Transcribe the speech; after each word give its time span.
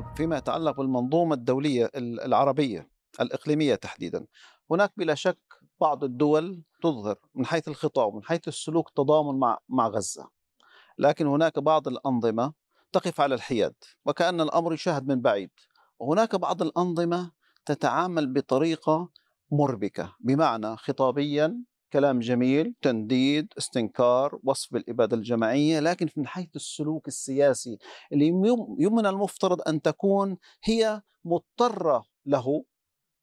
وفيما 0.00 0.36
يتعلق 0.38 0.76
بالمنظومة 0.76 1.34
الدولية 1.34 1.90
العربية 1.96 2.90
الإقليمية 3.20 3.74
تحديدا. 3.74 4.26
هناك 4.70 4.92
بلا 4.96 5.14
شك 5.14 5.38
بعض 5.80 6.04
الدول 6.04 6.62
تظهر 6.82 7.16
من 7.34 7.46
حيث 7.46 7.68
الخطاب 7.68 8.14
ومن 8.14 8.24
حيث 8.24 8.48
السلوك 8.48 8.90
تضامن 8.90 9.38
مع 9.38 9.58
مع 9.68 9.88
غزة. 9.88 10.28
لكن 10.98 11.26
هناك 11.26 11.58
بعض 11.58 11.88
الأنظمة 11.88 12.52
تقف 12.92 13.20
على 13.20 13.34
الحياد 13.34 13.74
وكأن 14.04 14.40
الأمر 14.40 14.72
يشاهد 14.72 15.08
من 15.08 15.20
بعيد. 15.20 15.50
وهناك 15.98 16.36
بعض 16.36 16.62
الأنظمة 16.62 17.32
تتعامل 17.66 18.32
بطريقة 18.32 19.08
مربكة 19.50 20.16
بمعنى 20.20 20.76
خطابيا 20.76 21.64
كلام 21.92 22.18
جميل 22.18 22.74
تنديد 22.82 23.52
استنكار 23.58 24.38
وصف 24.44 24.72
بالإبادة 24.72 25.16
الجماعية 25.16 25.80
لكن 25.80 26.08
من 26.16 26.26
حيث 26.26 26.56
السلوك 26.56 27.08
السياسي 27.08 27.78
اللي 28.12 28.32
من 28.90 29.06
المفترض 29.06 29.68
أن 29.68 29.82
تكون 29.82 30.36
هي 30.64 31.02
مضطرة 31.24 32.04
له 32.26 32.64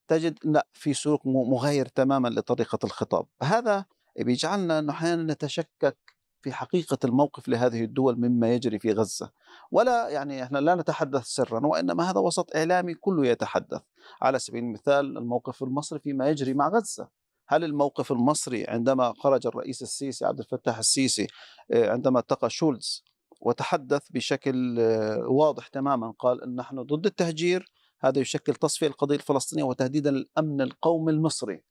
تجد 0.08 0.40
لا 0.44 0.68
في 0.74 0.94
سلوك 0.94 1.22
مغاير 1.26 1.86
تماما 1.86 2.28
لطريقة 2.28 2.80
الخطاب. 2.84 3.26
هذا 3.44 3.86
بيجعلنا 4.20 4.80
أنه 4.80 4.94
أحيانا 4.94 5.34
نتشكك 5.34 5.98
في 6.42 6.52
حقيقة 6.52 6.98
الموقف 7.04 7.48
لهذه 7.48 7.84
الدول 7.84 8.16
مما 8.20 8.54
يجري 8.54 8.80
في 8.80 8.92
غزة. 8.92 9.32
ولا 9.72 10.10
يعني 10.10 10.44
إحنا 10.44 10.58
لا 10.58 10.76
نتحدث 10.76 11.24
سرا 11.24 11.66
وإنما 11.66 12.12
هذا 12.12 12.20
وسط 12.20 12.56
إعلامي 12.56 12.94
كله 12.94 13.28
يتحدث. 13.28 13.82
على 14.22 14.40
سبيل 14.40 14.64
المثال 14.64 15.18
الموقف 15.18 15.64
المصري 15.64 16.00
فيما 16.00 16.30
يجري 16.30 16.54
مع 16.54 16.68
غزة. 16.68 17.10
هل 17.48 17.64
الموقف 17.64 18.12
المصري 18.12 18.66
عندما 18.68 19.14
خرج 19.18 19.48
الرئيس 19.48 19.82
السيسي 19.82 20.26
عبد 20.26 20.40
الفتاح 20.40 20.78
السيسي 20.78 21.28
آه، 21.72 21.92
عندما 21.92 22.20
التقى 22.20 22.50
شولز 22.50 23.04
وتحدث 23.42 24.02
بشكل 24.10 24.80
آه، 24.80 25.28
واضح 25.28 25.68
تماما 25.68 26.14
قال 26.20 26.44
إن 26.44 26.56
نحن 26.56 26.82
ضد 26.82 27.06
التهجير 27.06 27.72
هذا 28.00 28.20
يشكل 28.20 28.56
تصفية 28.56 28.88
القضية 28.88 29.16
الفلسطينية 29.16 29.64
وتهديدا 29.64 30.12
للأمن 30.12 30.62
القومي 30.62 31.12
المصري. 31.12 31.64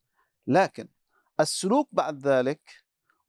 لكن 0.46 0.88
السلوك 1.40 1.88
بعد 1.92 2.26
ذلك 2.26 2.70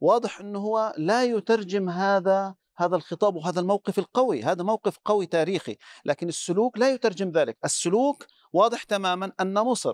واضح 0.01 0.39
إنه 0.39 0.59
هو 0.59 0.93
لا 0.97 1.23
يترجم 1.23 1.89
هذا 1.89 2.55
هذا 2.77 2.95
الخطاب 2.95 3.35
وهذا 3.35 3.59
الموقف 3.59 3.99
القوي 3.99 4.43
هذا 4.43 4.63
موقف 4.63 4.97
قوي 5.05 5.25
تاريخي. 5.25 5.77
لكن 6.05 6.27
السلوك 6.27 6.77
لا 6.77 6.93
يترجم 6.93 7.29
ذلك. 7.29 7.57
السلوك 7.65 8.25
واضح 8.53 8.83
تماما 8.83 9.31
أن 9.41 9.53
مصر 9.53 9.93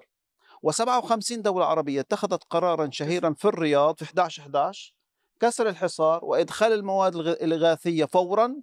و57 0.67 1.33
دولة 1.33 1.65
عربية 1.65 1.99
اتخذت 1.99 2.43
قرارا 2.49 2.89
شهيرا 2.91 3.33
في 3.33 3.45
الرياض 3.45 3.97
في 3.97 4.03
11 4.03 4.41
11 4.41 4.93
كسر 5.39 5.69
الحصار 5.69 6.25
وإدخال 6.25 6.73
المواد 6.73 7.15
الإغاثية 7.15 8.05
فورا 8.05 8.55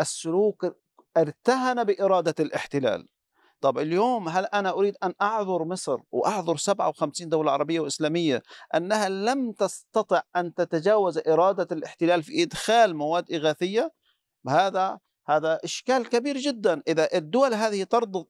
السلوك 0.00 0.66
ارتهن 1.16 1.84
بإرادة 1.84 2.34
الاحتلال. 2.40 3.08
طب 3.60 3.78
اليوم 3.78 4.28
هل 4.28 4.44
أنا 4.44 4.70
أريد 4.70 4.94
أن 5.02 5.14
أعذر 5.22 5.64
مصر 5.64 5.98
وأعذر 6.12 6.56
57 6.56 7.28
دولة 7.28 7.52
عربية 7.52 7.80
وإسلامية 7.80 8.42
أنها 8.74 9.08
لم 9.08 9.52
تستطع 9.52 10.22
أن 10.36 10.54
تتجاوز 10.54 11.18
إرادة 11.28 11.76
الاحتلال 11.76 12.22
في 12.22 12.42
إدخال 12.42 12.96
مواد 12.96 13.32
إغاثية؟ 13.32 13.92
هذا 14.48 14.98
هذا 15.26 15.60
إشكال 15.64 16.08
كبير 16.08 16.36
جدا. 16.36 16.82
إذا 16.88 17.08
الدول 17.14 17.54
هذه 17.54 17.82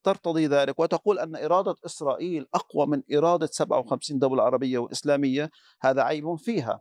ترتضي 0.05 0.47
ذلك 0.47 0.79
وتقول 0.79 1.19
أن 1.19 1.37
إرادة 1.37 1.75
إسرائيل 1.87 2.47
أقوى 2.55 2.87
من 2.87 3.03
إرادة 3.17 3.47
57 3.47 4.19
دولة 4.19 4.43
عربية 4.43 4.79
وإسلامية 4.79 5.51
هذا 5.81 6.03
عيب 6.03 6.35
فيها. 6.35 6.81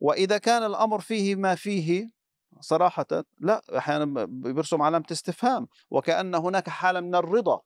وإذا 0.00 0.38
كان 0.38 0.62
الأمر 0.62 1.00
فيه 1.00 1.36
ما 1.36 1.54
فيه 1.54 2.08
صراحة 2.60 3.06
لا 3.40 3.62
أحيانا 3.78 4.24
بيرسم 4.28 4.82
علامة 4.82 5.06
استفهام. 5.12 5.66
وكأن 5.90 6.34
هناك 6.34 6.68
حالة 6.68 7.00
من 7.00 7.14
الرضا 7.14 7.60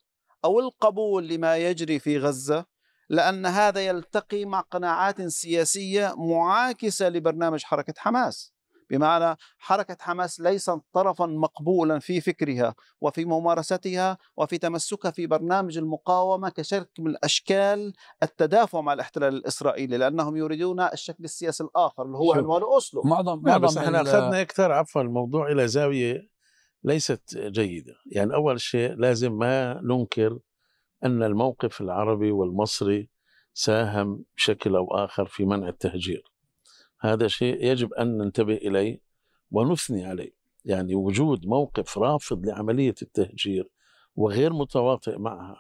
أو 0.45 0.61
القبول 0.61 1.29
لما 1.29 1.57
يجري 1.57 1.99
في 1.99 2.19
غزة 2.19 2.65
لأن 3.09 3.47
هذا 3.47 3.81
يلتقي 3.87 4.45
مع 4.45 4.61
قناعات 4.61 5.23
سياسية 5.23 6.15
معاكسة 6.17 7.09
لبرنامج 7.09 7.63
حركة 7.63 7.95
حماس. 7.97 8.58
بمعنى 8.91 9.37
حركة 9.59 9.97
حماس 10.01 10.41
ليست 10.41 10.81
طرفا 10.93 11.27
مقبولا 11.27 11.99
في 11.99 12.21
فكرها 12.21 12.75
وفي 13.01 13.25
ممارستها 13.25 14.19
وفي 14.37 14.59
تمسكها 14.59 15.11
في 15.11 15.27
برنامج 15.27 15.79
المقاومة 15.79 16.49
كشكل 16.49 17.03
من 17.03 17.15
أشكال 17.25 17.93
التدافع 18.23 18.81
مع 18.81 18.93
الاحتلال 18.93 19.35
الإسرائيلي 19.35 19.97
لأنهم 19.97 20.37
يريدون 20.37 20.81
الشكل 20.81 21.25
السياسي 21.25 21.65
الآخر 21.65 22.03
اللي 22.03 22.17
هو 22.17 22.33
عنوان 22.33 22.63
أوسلو. 22.63 23.03
معظم 23.05 23.43
معظم 23.43 23.67
بس 23.67 23.77
إحنا 23.77 24.03
أخذنا 24.03 24.41
أكثر 24.41 24.73
عفوا 24.73 25.03
الموضوع 25.03 25.53
إلى 25.53 25.69
زاوية 25.69 26.29
ليست 26.85 27.39
جيدة. 27.39 27.95
يعني 28.07 28.35
أول 28.35 28.61
شيء 28.61 28.95
لازم 28.95 29.33
ما 29.33 29.81
ننكر 29.85 30.39
أن 31.05 31.23
الموقف 31.23 31.81
العربي 31.81 32.31
والمصري 32.33 33.11
ساهم 33.55 34.25
بشكل 34.37 34.77
أو 34.77 34.87
آخر 34.95 35.27
في 35.27 35.45
منع 35.45 35.69
التهجير. 35.69 36.23
هذا 37.01 37.29
شيء 37.29 37.65
يجب 37.65 37.95
أن 37.95 38.19
ننتبه 38.19 38.55
إليه 38.55 39.01
ونثني 39.51 40.05
عليه. 40.05 40.39
يعني 40.65 40.95
وجود 40.95 41.47
موقف 41.47 41.99
رافض 41.99 42.47
لعملية 42.47 42.95
التهجير 43.03 43.71
وغير 44.17 44.53
متواطئ 44.53 45.19
معها 45.19 45.57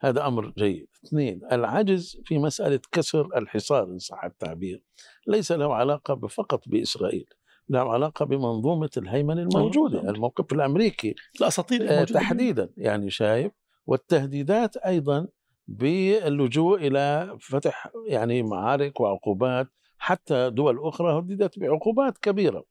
هذا 0.00 0.26
أمر 0.26 0.52
جيد. 0.58 0.88
اثنين 1.04 1.40
العجز 1.52 2.20
في 2.24 2.38
مسألة 2.38 2.80
كسر 2.92 3.36
الحصار 3.36 3.84
إن 3.84 3.98
صح 3.98 4.24
التعبير. 4.24 4.82
ليس 5.26 5.52
له 5.52 5.74
علاقة 5.74 6.28
فقط 6.28 6.68
بإسرائيل 6.68 7.26
له 7.68 7.92
علاقة 7.92 8.24
بمنظومة 8.24 8.90
الهيمنة 8.96 9.42
الموجودة 9.42 10.10
الموقف 10.10 10.52
الأمريكي. 10.52 11.14
الأساطير 11.40 12.00
آه 12.00 12.04
تحديدا 12.04 12.70
يعني 12.76 13.10
شايف. 13.10 13.52
والتهديدات 13.86 14.76
أيضا 14.76 15.28
باللجوء 15.68 16.86
إلى 16.86 17.36
فتح 17.40 17.90
يعني 18.08 18.42
معارك 18.42 19.00
وعقوبات 19.00 19.68
حتى 20.00 20.50
دول 20.50 20.78
أخرى 20.88 21.18
هددت 21.18 21.58
بعقوبات 21.58 22.18
كبيرة. 22.18 22.64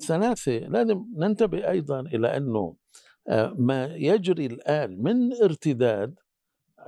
ثلاثة 0.00 0.52
لازم 0.52 1.04
ننتبه 1.16 1.70
أيضا 1.70 2.00
إلى 2.00 2.36
أنه 2.36 2.74
آه، 3.28 3.54
ما 3.58 3.84
يجري 3.86 4.46
الآن 4.46 5.02
من 5.02 5.42
ارتداد 5.42 6.14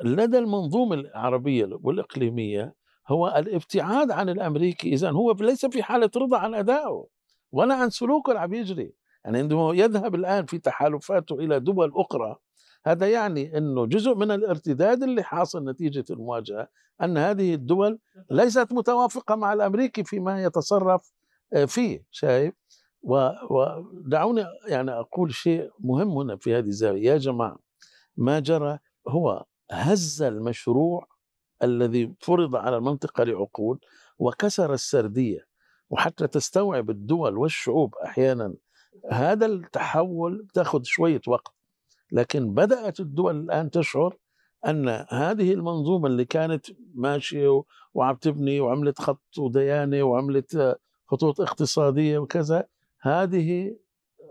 لدى 0.04 0.38
المنظومة 0.38 0.94
العربية 0.94 1.68
والإقليمية 1.82 2.74
هو 3.08 3.28
الابتعاد 3.36 4.10
عن 4.10 4.28
الأمريكي. 4.28 4.92
إذا 4.92 5.10
هو 5.10 5.32
ليس 5.32 5.66
في 5.66 5.82
حالة 5.82 6.10
رضا 6.16 6.38
عن 6.38 6.54
أدائه 6.54 7.06
ولا 7.52 7.74
عن 7.74 7.90
سلوكه 7.90 8.30
اللي 8.30 8.40
عم 8.40 8.54
يجري. 8.54 8.92
يعني 9.24 9.38
عندما 9.38 9.72
يذهب 9.74 10.14
الآن 10.14 10.46
في 10.46 10.58
تحالفاته 10.58 11.34
إلى 11.34 11.60
دول 11.60 11.92
أخرى 11.94 12.36
هذا 12.86 13.10
يعني 13.10 13.58
أنه 13.58 13.86
جزء 13.86 14.14
من 14.14 14.30
الارتداد 14.30 15.02
اللي 15.02 15.22
حاصل 15.22 15.64
نتيجة 15.64 16.04
المواجهة 16.10 16.68
أن 17.02 17.18
هذه 17.18 17.54
الدول 17.54 17.98
ليست 18.30 18.72
متوافقة 18.72 19.36
مع 19.36 19.52
الأمريكي 19.52 20.04
فيما 20.04 20.42
يتصرف 20.42 21.12
آه، 21.52 21.64
فيه 21.64 22.04
شايف؟ 22.10 22.54
ودعوني 23.02 24.44
يعني 24.66 24.90
أقول 24.90 25.34
شيء 25.34 25.70
مهم 25.80 26.10
هنا 26.10 26.36
في 26.36 26.54
هذه 26.54 26.66
الزاوية. 26.66 27.02
يا 27.02 27.16
جماعة 27.18 27.58
ما 28.16 28.40
جرى 28.40 28.78
هو 29.08 29.44
هز 29.70 30.22
المشروع 30.22 31.08
الذي 31.62 32.14
فرض 32.20 32.56
على 32.56 32.76
المنطقة 32.76 33.24
لعقود 33.24 33.78
وكسر 34.18 34.72
السردية 34.72 35.46
وحتى 35.90 36.26
تستوعب 36.26 36.90
الدول 36.90 37.36
والشعوب 37.36 37.94
أحيانا 37.94 38.54
هذا 39.10 39.46
التحول 39.46 40.46
تأخذ 40.54 40.82
شوية 40.82 41.20
وقت 41.26 41.59
لكن 42.12 42.54
بدأت 42.54 43.00
الدول 43.00 43.36
الآن 43.36 43.70
تشعر 43.70 44.16
أن 44.66 44.88
هذه 45.08 45.52
المنظومة 45.52 46.06
اللي 46.06 46.24
كانت 46.24 46.66
ماشية 46.94 47.62
وعم 47.94 48.14
تبني 48.14 48.60
وعملت 48.60 49.00
خط 49.00 49.38
وديانة 49.38 50.02
وعملت 50.02 50.78
خطوط 51.06 51.40
اقتصادية 51.40 52.18
وكذا 52.18 52.64
هذه 53.00 53.76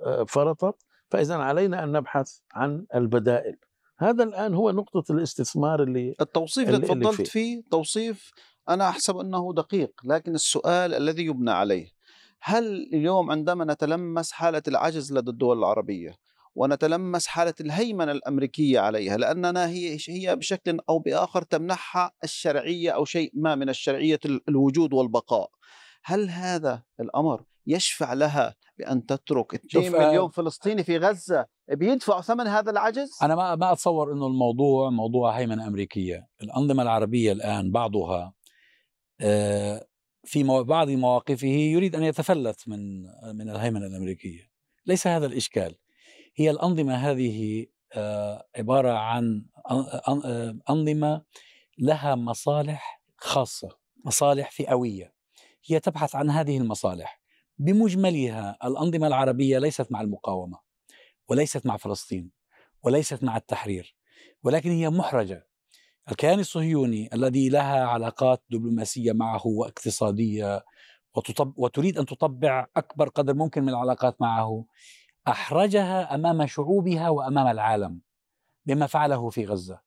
آه، 0.05 0.23
فرطت. 0.23 0.75
فإذا 1.09 1.35
علينا 1.35 1.83
أن 1.83 1.91
نبحث 1.91 2.39
عن 2.53 2.85
البدائل. 2.95 3.57
هذا 3.99 4.23
الآن 4.23 4.53
هو 4.53 4.71
نقطة 4.71 5.11
الاستثمار 5.13 5.83
اللي 5.83 6.15
التوصيف 6.21 6.69
اللي, 6.69 6.77
اللي 6.77 6.87
تفضلت 6.87 7.27
فيه 7.27 7.63
توصيف 7.71 8.31
أنا 8.69 8.89
أحسب 8.89 9.17
أنه 9.17 9.53
دقيق 9.53 9.91
لكن 10.03 10.35
السؤال 10.35 10.93
الذي 10.93 11.25
يبنى 11.25 11.51
عليه 11.51 11.91
هل 12.41 12.89
اليوم 12.93 13.31
عندما 13.31 13.65
نتلمس 13.65 14.31
حالة 14.31 14.61
العجز 14.67 15.13
لدى 15.13 15.31
الدول 15.31 15.57
العربية 15.57 16.15
ونتلمس 16.59 17.27
حالة 17.27 17.53
الهيمنة 17.61 18.11
الأمريكية 18.11 18.79
عليها 18.79 19.17
لأننا 19.17 19.67
هي 19.67 19.97
هي 20.09 20.35
بشكل 20.35 20.79
أو 20.89 20.99
بآخر 20.99 21.41
تمنحها 21.41 22.11
الشرعية 22.23 22.91
أو 22.91 23.05
شيء 23.05 23.31
ما 23.33 23.55
من 23.55 23.69
الشرعية 23.69 24.19
الوجود 24.49 24.93
والبقاء. 24.93 25.49
هل 26.03 26.29
هذا 26.29 26.83
الأمر 26.99 27.43
يشفع 27.67 28.13
لها 28.13 28.55
بأن 28.77 29.05
تترك 29.05 29.53
2 29.53 29.95
آه، 29.95 30.07
مليون 30.07 30.29
فلسطيني 30.29 30.83
في 30.83 30.97
غزة 30.97 31.45
بيدفعوا 31.71 32.21
ثمن 32.21 32.47
هذا 32.47 32.71
العجز؟ 32.71 33.11
أنا 33.21 33.35
ما 33.35 33.55
ما 33.55 33.71
أتصور 33.71 34.13
أنه 34.13 34.27
الموضوع 34.27 34.89
موضوع 34.89 35.39
هيمنة 35.39 35.67
أمريكية. 35.67 36.27
الأنظمة 36.43 36.83
العربية 36.83 37.31
الآن 37.31 37.71
بعضها 37.71 38.33
آه، 39.21 39.87
في 40.23 40.43
بعض 40.43 40.89
مواقفه 40.89 41.47
يريد 41.47 41.95
أن 41.95 42.03
يتفلت 42.03 42.67
من 42.67 43.01
من 43.35 43.49
الهيمنة 43.49 43.85
الأمريكية. 43.85 44.49
ليس 44.85 45.07
هذا 45.07 45.25
الإشكال. 45.25 45.75
هي 46.39 46.49
الأنظمة 46.49 46.95
هذه 46.95 47.65
آه، 47.93 48.47
عبارة 48.57 48.91
عن 48.91 49.45
أن- 49.69 49.99
أن- 50.09 50.59
أنظمة 50.69 51.21
لها 51.77 52.15
مصالح 52.15 53.01
خاصة 53.17 53.69
مصالح 54.05 54.51
فئوية. 54.51 55.13
هي 55.65 55.79
تبحث 55.79 56.15
عن 56.15 56.29
هذه 56.29 56.57
المصالح. 56.57 57.21
بمجملها 57.57 58.57
الأنظمة 58.63 59.07
العربية 59.07 59.59
ليست 59.59 59.91
مع 59.91 60.01
المقاومة 60.01 60.59
وليست 61.27 61.65
مع 61.65 61.77
فلسطين 61.77 62.31
وليست 62.83 63.23
مع 63.23 63.37
التحرير 63.37 63.95
ولكن 64.43 64.69
هي 64.71 64.89
محرجة. 64.89 65.47
الكيان 66.11 66.39
الصهيوني 66.39 67.09
الذي 67.13 67.49
لها 67.49 67.85
علاقات 67.85 68.43
دبلوماسية 68.49 69.11
معه 69.11 69.47
واقتصادية 69.47 70.65
وتطب 71.15 71.53
وتريد 71.57 71.97
أن 71.97 72.05
تطبع 72.05 72.67
أكبر 72.77 73.09
قدر 73.09 73.33
ممكن 73.33 73.63
من 73.63 73.69
العلاقات 73.69 74.21
معه 74.21 74.65
أحرجها 75.27 76.15
أمام 76.15 76.47
شعوبها 76.47 77.09
وأمام 77.09 77.47
العالم 77.47 77.99
بما 78.65 78.87
فعله 78.87 79.29
في 79.29 79.45
غزة. 79.45 79.79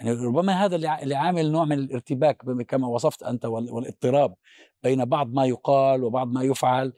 يعني 0.00 0.10
ربما 0.10 0.64
هذا 0.64 0.76
اللي 0.76 1.14
عامل 1.14 1.52
نوع 1.52 1.64
من 1.64 1.78
الارتباك 1.78 2.42
كما 2.68 2.88
وصفت 2.88 3.22
أنت 3.22 3.44
وال- 3.44 3.70
والاضطراب 3.70 4.34
بين 4.82 5.04
بعض 5.04 5.32
ما 5.32 5.44
يقال 5.44 6.04
وبعض 6.04 6.32
ما 6.32 6.42
يفعل. 6.42 6.92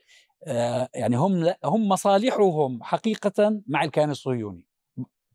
آه، 0.45 0.89
يعني 0.95 1.17
هم 1.17 1.55
هم 1.65 1.89
مصالحهم 1.89 2.83
حقيقة 2.83 3.61
مع 3.67 3.85
الكيان 3.85 4.11
الصهيوني 4.11 4.67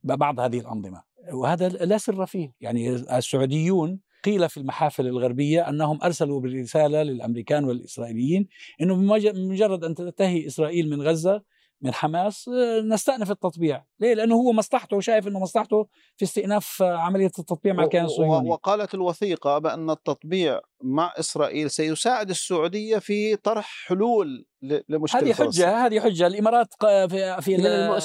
بعض 0.04 0.40
هذه 0.40 0.60
الأنظمة. 0.60 1.04
وهذا 1.34 1.70
لا 1.70 1.98
سر 1.98 2.26
فيه. 2.26 2.54
يعني 2.62 2.90
السعوديون 2.90 4.00
قيل 4.24 4.50
في 4.50 4.58
المحافل 4.58 5.08
الغربية 5.08 5.70
أنهم 5.70 6.00
أرسلوا 6.04 6.42
برساله 6.42 7.04
للأمريكان 7.04 7.66
والإسرائيليين 7.66 8.48
إنه 8.82 8.96
بمجرد 8.96 9.84
أن 9.84 9.96
تنتهي 9.96 10.48
إسرائيل 10.48 10.90
من 10.90 11.02
غزة 11.02 11.42
من 11.84 11.94
حماس 11.94 12.50
آه، 12.50 12.82
نستأنف 12.82 13.32
التطبيع 13.32 13.84
ليه؟ 14.00 14.14
لأنه 14.14 14.36
هو 14.36 14.54
مصلحته 14.54 15.00
شايف 15.00 15.28
أنه 15.28 15.40
مصلحته 15.40 15.88
في 16.18 16.26
استئناف 16.26 16.82
آه، 16.82 16.98
عملية 16.98 17.26
التطبيع 17.26 17.74
مع 17.74 17.84
الكيان 17.84 18.06
الصهيوني 18.06 18.50
وقالت 18.50 18.94
الوثيقة 18.94 19.58
بأن 19.58 19.90
التطبيع 19.90 20.60
مع 20.84 21.14
إسرائيل 21.20 21.72
سيساعد 21.72 22.30
السعودية 22.30 22.98
في 22.98 23.36
طرح 23.36 23.86
حلول 23.88 24.46
لمشكلة 24.90 25.22
هذه 25.22 25.32
فلسطين. 25.32 25.66
حجة 25.66 25.86
هذه 25.86 26.00
حجة 26.00 26.28
الإمارات 26.28 26.74
في 26.80 27.42
في. 27.42 27.58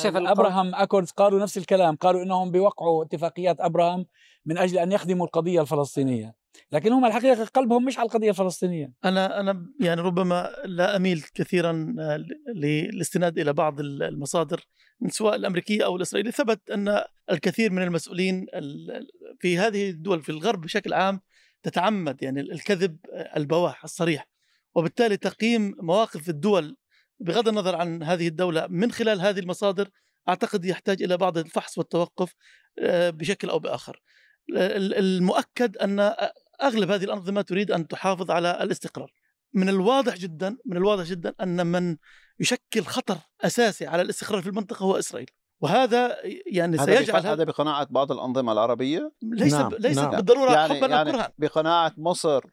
أبراهام 0.06 0.74
أكورد 0.74 1.10
قالوا 1.10 1.40
نفس 1.40 1.58
الكلام 1.58 1.96
قالوا 1.96 2.22
أنهم 2.22 2.50
بيوقعوا 2.50 3.04
اتفاقيات 3.04 3.60
أبراهام 3.60 4.06
من 4.46 4.58
أجل 4.58 4.78
أن 4.78 4.92
يخدموا 4.92 5.26
القضية 5.26 5.60
الفلسطينية 5.60 6.37
لكن 6.72 6.92
هم 6.92 7.04
الحقيقة 7.04 7.44
قلبهم 7.44 7.84
مش 7.84 7.98
على 7.98 8.06
القضية 8.06 8.30
الفلسطينية. 8.30 8.92
أنا 9.04 9.40
أنا 9.40 9.66
يعني 9.80 10.00
ربما 10.00 10.50
لا 10.64 10.96
أميل 10.96 11.24
كثيرا 11.34 11.94
آه، 12.00 12.24
للاستناد 12.54 13.38
إلى 13.38 13.52
بعض 13.52 13.80
ال- 13.80 14.02
المصادر 14.02 14.64
سواء 15.08 15.34
الأمريكية 15.36 15.84
أو 15.84 15.96
الإسرائيلية. 15.96 16.30
ثبت 16.30 16.70
أن 16.70 17.02
الكثير 17.30 17.72
من 17.72 17.82
المسؤولين 17.82 18.46
ال- 18.54 19.06
في 19.40 19.58
هذه 19.58 19.90
الدول 19.90 20.22
في 20.22 20.28
الغرب 20.28 20.60
بشكل 20.60 20.92
عام 20.92 21.20
تتعمد 21.62 22.22
يعني 22.22 22.40
الكذب 22.40 22.96
آه، 23.12 23.36
البواح 23.36 23.84
الصريح. 23.84 24.28
وبالتالي 24.74 25.16
تقييم 25.16 25.74
مواقف 25.82 26.28
الدول 26.28 26.76
بغض 27.20 27.48
النظر 27.48 27.76
عن 27.76 28.02
هذه 28.02 28.28
الدولة 28.28 28.66
من 28.70 28.92
خلال 28.92 29.20
هذه 29.20 29.38
المصادر 29.40 29.88
أعتقد 30.28 30.64
يحتاج 30.64 31.02
إلى 31.02 31.16
بعض 31.16 31.38
الفحص 31.38 31.78
والتوقف 31.78 32.34
آه، 32.78 33.10
بشكل 33.10 33.50
أو 33.50 33.58
بآخر. 33.58 34.02
المؤكد 34.56 35.76
أن 35.76 36.14
أغلب 36.62 36.90
هذه 36.90 37.04
الأنظمة 37.04 37.42
تريد 37.42 37.70
أن 37.70 37.88
تحافظ 37.88 38.30
على 38.30 38.62
الاستقرار. 38.62 39.12
من 39.54 39.68
الواضح 39.68 40.16
جدا 40.16 40.56
من 40.66 40.76
الواضح 40.76 41.04
جدا 41.04 41.34
أن 41.40 41.66
من 41.66 41.96
يشكل 42.40 42.82
خطر 42.82 43.18
أساسي 43.40 43.86
على 43.86 44.02
الاستقرار 44.02 44.42
في 44.42 44.48
المنطقة 44.48 44.84
هو 44.84 44.98
إسرائيل. 44.98 45.30
وهذا 45.60 46.16
يعني 46.46 46.76
هذا 46.76 46.96
سيجعل 46.96 47.26
هذا 47.26 47.44
بقناعة 47.44 47.86
بعض 47.90 48.12
الأنظمة 48.12 48.52
العربية 48.52 49.12
ليس 49.22 49.54
نعم، 49.54 49.70
ليس 49.78 49.98
نعم. 49.98 50.10
بالضرورة 50.10 50.52
يعني 50.52 50.74
حبا 50.74 50.86
يعني 50.86 51.32
بقناعة 51.38 51.92
مصر 51.96 52.44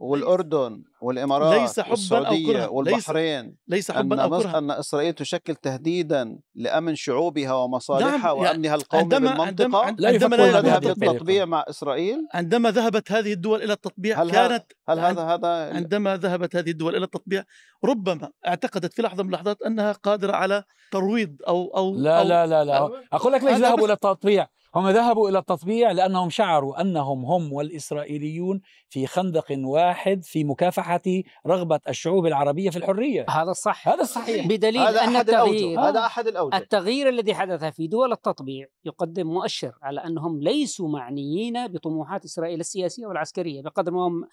والأردن 0.00 0.82
والإمارات 1.00 1.60
ليس 1.60 1.80
حباً 1.80 1.86
أو 1.86 1.90
والسعودية 1.90 2.52
كرها. 2.52 2.68
والبحرين 2.68 3.56
ليس 3.68 3.90
أن, 3.90 3.96
حبا 3.96 4.22
أو 4.22 4.28
مصر 4.28 4.42
كرها 4.42 4.58
أن 4.58 4.70
إسرائيل 4.70 5.12
تشكل 5.12 5.54
تهديدا 5.54 6.38
لأمن 6.54 6.94
شعوبها 6.94 7.52
ومصالحها 7.52 8.10
نعم، 8.10 8.36
يعني 8.36 8.40
وأمنها 8.40 8.74
القومي 8.74 9.02
عندما 9.02 9.30
بالمنطقة 9.30 9.84
عندما 9.84 9.96
لا 9.98 10.08
عندما 10.08 10.36
لا 10.36 10.78
للتطبيع 10.78 11.44
مع 11.44 11.64
إسرائيل. 11.68 12.28
عندما 12.34 12.70
ذهبت 12.70 13.12
هذه 13.12 13.32
الدول 13.32 13.62
إلى 13.62 13.72
التطبيع 13.72 14.22
هل 14.22 14.30
كانت 14.30 14.64
هل 14.88 14.98
هذا 14.98 15.22
هذا 15.22 15.48
عندما 15.48 16.16
ذهبت 16.16 16.56
هذه 16.56 16.70
الدول 16.70 16.96
إلى 16.96 17.04
التطبيع 17.04 17.44
ربما 17.84 18.30
اعتقدت 18.46 18.92
في 18.92 19.02
لحظة 19.02 19.22
من 19.22 19.28
اللحظات 19.28 19.62
أنها 19.62 19.92
قادرة 19.92 20.32
على 20.32 20.64
ترويض 20.92 21.36
أو 21.48 21.76
أو 21.76 21.94
لا 21.96 22.20
أو 22.20 22.28
لا 22.28 22.46
لا 22.46 22.64
لا. 22.64 22.90
أقول 23.12 23.32
لك 23.32 23.44
ليش 23.44 23.58
ذهبوا 23.58 23.84
إلى 23.84 23.92
التطبيع؟ 23.92 24.48
هم 24.74 24.88
ذهبوا 24.88 25.28
إلى 25.28 25.38
التطبيع 25.38 25.92
لأنهم 25.92 26.30
شعروا 26.30 26.80
أنهم 26.80 27.24
هم 27.24 27.52
والإسرائيليون 27.52 28.60
في 28.88 29.06
خندق 29.06 29.46
واحد 29.50 30.24
في 30.24 30.44
مكافحة 30.44 31.00
رغبة 31.46 31.80
الشعوب 31.88 32.26
العربية 32.26 32.70
في 32.70 32.76
الحرية. 32.76 33.26
هذا 33.28 33.50
الصح 33.50 33.88
هذا 33.88 34.00
الصحيح 34.00 34.46
بدليل 34.46 34.80
هذا 34.82 35.04
أن 35.04 35.16
أحد 35.16 35.28
التغيير 35.28 35.72
الأوجه 35.72 35.88
هذا 35.88 36.06
أحد 36.06 36.26
الأوجه. 36.26 36.56
التغيير 36.56 37.08
الذي 37.08 37.34
حدث 37.34 37.64
في 37.64 37.86
دول 37.86 38.12
التطبيع 38.12 38.66
يقدم 38.84 39.26
مؤشر 39.26 39.72
على 39.82 40.00
أنهم 40.00 40.40
ليسوا 40.40 40.88
معنيين 40.88 41.66
بطموحات 41.66 42.24
إسرائيل 42.24 42.60
السياسية 42.60 43.06
والعسكرية 43.06 43.62
بقدر 43.62 43.92
ما 43.92 44.06
هم 44.06 44.24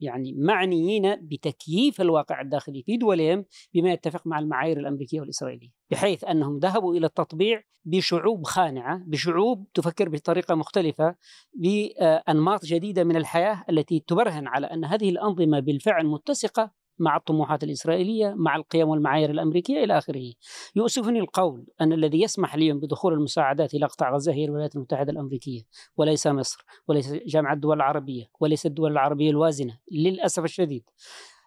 يعني 0.00 0.34
معنيين 0.38 1.16
بتكييف 1.22 2.00
الواقع 2.00 2.40
الداخلي 2.40 2.82
في 2.82 2.96
دولهم 2.96 3.44
بما 3.74 3.92
يتفق 3.92 4.26
مع 4.26 4.38
المعايير 4.38 4.78
الأمريكية 4.78 5.20
والإسرائيلية، 5.20 5.79
بحيث 5.90 6.24
أنهم 6.24 6.58
ذهبوا 6.58 6.94
إلى 6.94 7.06
التطبيع 7.06 7.62
بشعوب 7.84 8.46
خانعة، 8.46 9.02
بشعوب 9.06 9.66
تفكر 9.74 10.08
بطريقة 10.08 10.54
مختلفة، 10.54 11.14
بأنماط 11.54 12.64
جديدة 12.64 13.04
من 13.04 13.16
الحياة 13.16 13.64
التي 13.70 14.04
تبرهن 14.06 14.46
على 14.46 14.66
أن 14.66 14.84
هذه 14.84 15.10
الأنظمة 15.10 15.60
بالفعل 15.60 16.06
متسقة 16.06 16.80
مع 16.98 17.16
الطموحات 17.16 17.64
الإسرائيلية 17.64 18.34
مع 18.36 18.56
القيم 18.56 18.88
والمعايير 18.88 19.30
الأمريكية 19.30 19.84
إلى 19.84 19.98
آخره. 19.98 20.32
يؤسفني 20.76 21.18
القول 21.18 21.66
أن 21.80 21.92
الذي 21.92 22.22
يسمح 22.22 22.54
اليوم 22.54 22.80
بدخول 22.80 23.12
المساعدات 23.12 23.74
إلى 23.74 23.86
قطاع 23.86 24.14
غزة 24.14 24.32
هي 24.32 24.44
الولايات 24.44 24.76
المتحدة 24.76 25.12
الأمريكية 25.12 25.62
وليس 25.96 26.26
مصر 26.26 26.64
وليس 26.88 27.12
جامعة 27.12 27.54
الدول 27.54 27.76
العربية 27.76 28.24
وليس 28.40 28.66
الدول 28.66 28.92
العربية 28.92 29.30
الوازنة 29.30 29.78
للأسف 29.92 30.44
الشديد. 30.44 30.84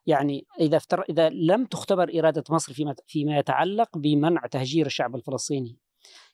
يعني 0.05 0.45
إذا 0.59 0.77
افتر... 0.77 1.01
إذا 1.09 1.29
لم 1.29 1.65
تختبر 1.65 2.19
إرادة 2.19 2.43
مصر 2.49 2.73
فيما 2.73 2.95
فيما 3.07 3.37
يتعلق 3.37 3.97
بمنع 3.97 4.41
تهجير 4.51 4.85
الشعب 4.85 5.15
الفلسطيني 5.15 5.79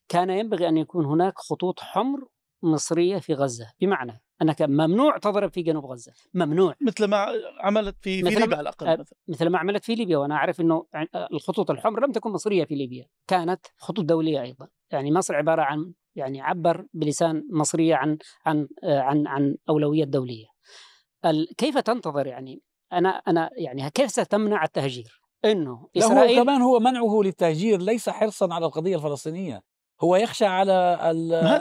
كان 0.09 0.29
ينبغي 0.29 0.69
أن 0.69 0.77
يكون 0.77 1.05
هناك 1.05 1.33
خطوط 1.37 1.79
حمر 1.79 2.27
مصرية 2.63 3.17
في 3.17 3.33
غزة. 3.33 3.71
بمعنى 3.81 4.21
أنك 4.41 4.61
ممنوع 4.61 5.17
تضرب 5.17 5.53
في 5.53 5.61
جنوب 5.61 5.85
غزة. 5.85 6.13
ممنوع. 6.33 6.75
مثل 6.81 7.05
ما 7.05 7.25
عملت 7.59 7.95
في 8.01 8.19
في 8.19 8.25
مثل 8.25 8.39
ليبيا 8.39 8.57
على 8.57 8.61
الأقل 8.61 8.99
مثلا. 8.99 9.17
مثل 9.27 9.47
ما 9.47 9.59
عملت 9.59 9.85
في 9.85 9.95
ليبيا 9.95 10.17
وأنا 10.17 10.35
أعرف 10.35 10.61
إنه 10.61 10.85
الخطوط 11.33 11.71
الحمر 11.71 12.05
لم 12.05 12.11
تكن 12.11 12.29
مصرية 12.29 12.65
في 12.65 12.75
ليبيا، 12.75 13.05
كانت 13.27 13.65
خطوط 13.77 14.05
دولية 14.05 14.41
أيضا، 14.41 14.67
يعني 14.91 15.11
مصر 15.11 15.35
عبارة 15.35 15.61
عن 15.61 15.93
يعني 16.15 16.41
عبر 16.41 16.85
بلسان 16.93 17.43
مصرية 17.51 17.95
عن 17.95 18.17
عن 18.45 18.67
آه، 18.83 18.99
عن 18.99 19.27
عن 19.27 19.55
اولويه 19.69 20.03
دولية. 20.03 20.45
كيف 21.57 21.77
تنتظر 21.77 22.27
يعني 22.27 22.61
أنا 22.93 23.09
أنا 23.09 23.49
يعني 23.57 23.89
كيف 23.89 24.11
ستمنع 24.11 24.63
التهجير؟ 24.63 25.21
إنه 25.45 25.87
لا 25.95 26.05
هو 26.05 26.11
إسرائيل 26.11 26.43
كمان 26.43 26.61
هو 26.61 26.79
منعه 26.79 27.21
للتهجير 27.23 27.81
ليس 27.81 28.09
حرصا 28.09 28.53
على 28.53 28.65
القضية 28.65 28.95
الفلسطينية 28.95 29.63
هو 30.01 30.15
يخشى 30.15 30.45
على 30.45 30.97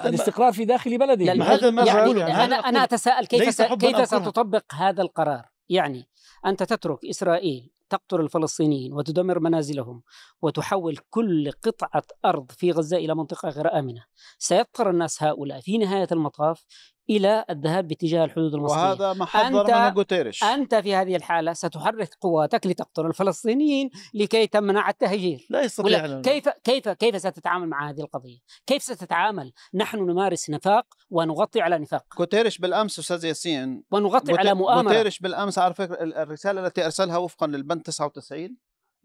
الاستقرار 0.04 0.52
في 0.52 0.64
داخل 0.64 0.98
بلده 0.98 1.24
لا، 1.24 1.34
ما 1.34 1.44
هذا 1.44 1.70
ما 1.70 1.84
يعني 1.84 2.20
يعني 2.20 2.44
أنا 2.44 2.56
أنا 2.56 2.84
أتساءل 2.84 3.26
كيف 3.26 3.60
كيف. 3.60 4.08
ستطبق 4.08 4.62
هذا 4.74 5.02
القرار؟ 5.02 5.48
يعني 5.68 6.08
أنت 6.46 6.62
تترك 6.62 7.04
إسرائيل 7.04 7.70
تقتل 7.90 8.20
الفلسطينيين 8.20 8.92
وتدمر 8.92 9.40
منازلهم 9.40 10.02
وتحول 10.42 10.98
كل 11.10 11.50
قطعة 11.62 12.02
أرض 12.24 12.50
في 12.50 12.72
غزة 12.72 12.96
إلى 12.96 13.14
منطقة 13.14 13.48
غير 13.48 13.78
آمنة، 13.78 14.04
سيضطر 14.38 14.90
الناس 14.90 15.22
هؤلاء 15.22 15.60
في 15.60 15.78
نهاية 15.78 16.08
المطاف 16.12 16.64
إلى 17.10 17.44
الذهاب 17.50 17.88
باتجاه 17.88 18.24
الحدود 18.24 18.54
المصرية. 18.54 18.80
وهذا 18.82 19.12
ما 19.12 19.26
أنت- 19.26 19.36
منه 19.70 19.88
غوتيريش 19.88 20.44
أنت 20.44 20.74
في 20.74 20.94
هذه 20.94 21.16
الحالة 21.16 21.52
ستحرك 21.52 22.14
قواتك 22.20 22.66
لتقتل 22.66 23.06
الفلسطينيين 23.06 23.90
لكي 24.14 24.46
تمنع 24.46 24.88
التهجير. 24.88 25.46
لا 25.50 25.62
يستطيع 25.62 26.04
ولا 26.04 26.22
كيف 26.22 26.48
كيف 26.48 26.88
كيف 26.88 27.16
ستتعامل 27.20 27.68
مع 27.68 27.90
هذه 27.90 28.00
القضية؟ 28.00 28.38
كيف 28.66 28.82
ستتعامل؟ 28.82 29.52
نحن 29.74 29.98
نمارس 29.98 30.50
نفاق 30.50 30.86
ونغطي 31.10 31.60
على 31.60 31.78
نفاق 31.78 32.04
غوتيريش 32.18 32.58
بالأمس 32.58 32.98
أستاذ 32.98 33.24
ياسين 33.24 33.84
ونغطي 33.90 34.32
على 34.38 34.54
مؤامرة 34.54 34.92
غوتيريش 34.92 35.18
بالأمس 35.18 35.58
على 35.58 35.74
فكرة 35.74 36.02
ال- 36.02 36.14
الرسالة 36.14 36.66
التي 36.66 36.84
أرسلها 36.84 37.16
وفقا 37.16 37.46
للبند 37.46 37.82
99 37.82 38.56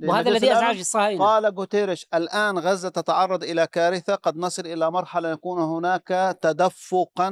وهذا 0.03 0.29
الذي 0.29 0.51
أزعج 0.51 0.79
الصهاينة 0.79 1.25
قال 1.25 1.45
غوتيريش 1.45 2.07
الآن 2.13 2.59
غزة 2.59 2.89
تتعرض 2.89 3.43
إلى 3.43 3.67
كارثة 3.67 4.15
قد 4.15 4.37
نصل 4.37 4.65
إلى 4.65 4.91
مرحلة 4.91 5.29
يكون 5.31 5.61
هناك 5.61 6.37
تدفقا 6.41 7.29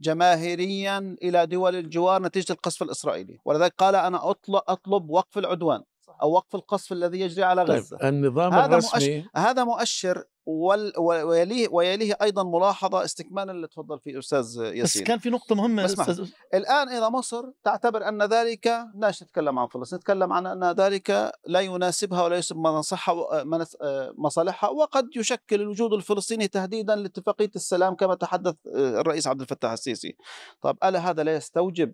جماهيريا 0.00 1.16
إلى 1.22 1.46
دول 1.46 1.76
الجوار 1.76 2.22
نتيجة 2.22 2.52
القصف 2.52 2.82
الإسرائيلي. 2.82 3.38
ولذلك 3.44 3.74
قال 3.78 3.94
أنا 3.94 4.30
أطلب, 4.68 5.10
وقف 5.10 5.38
العدوان. 5.38 5.82
أو 6.22 6.32
وقف 6.32 6.54
القصف 6.54 6.92
الذي 6.92 7.20
يجري 7.20 7.44
على 7.44 7.64
طيب 7.64 7.76
غزة 7.76 8.08
النظام 8.08 8.52
هذا 8.52 8.66
الرسمي 8.66 9.26
هذا 9.36 9.64
مؤشر 9.64 10.24
ويليه 10.46 11.68
ويليه 11.68 12.16
أيضا 12.22 12.42
ملاحظة 12.42 13.04
استكمالا 13.04 13.52
اللي 13.52 13.66
تفضل 13.68 13.98
فيه 14.00 14.18
أستاذ 14.18 14.40
بس 14.40 14.56
ياسين 14.56 15.04
كان 15.04 15.18
في 15.18 15.30
نقطة 15.30 15.54
مهمة. 15.54 15.84
أستاذ 15.84 16.28
الآن 16.54 16.88
إذا 16.88 17.08
مصر 17.08 17.44
تعتبر 17.64 18.08
أن 18.08 18.22
ذلك 18.22 18.84
لاش 18.94 19.22
نتكلم 19.22 19.58
عن 19.58 19.66
فلسطين 19.68 19.98
نتكلم 19.98 20.32
عن 20.32 20.46
أن 20.46 20.64
ذلك 20.72 21.32
لا 21.46 21.60
يناسبها 21.60 22.22
ولا 22.24 22.34
يناسب 22.34 22.56
مصالحها 22.56 23.44
منس- 23.44 23.76
آه، 23.82 24.14
مصالحها 24.18 24.70
وقد 24.70 25.08
يشكل 25.16 25.60
الوجود 25.60 25.92
الفلسطيني 25.92 26.48
تهديدا 26.48 26.96
لاتفاقية 26.96 27.50
السلام 27.56 27.94
كما 27.94 28.14
تحدث 28.14 28.54
آه، 28.74 29.00
الرئيس 29.00 29.26
عبد 29.26 29.40
الفتاح 29.40 29.72
السيسي 29.72 30.16
طب 30.62 30.78
ألا 30.84 30.98
هذا 31.10 31.22
لا 31.22 31.34
يستوجب 31.34 31.92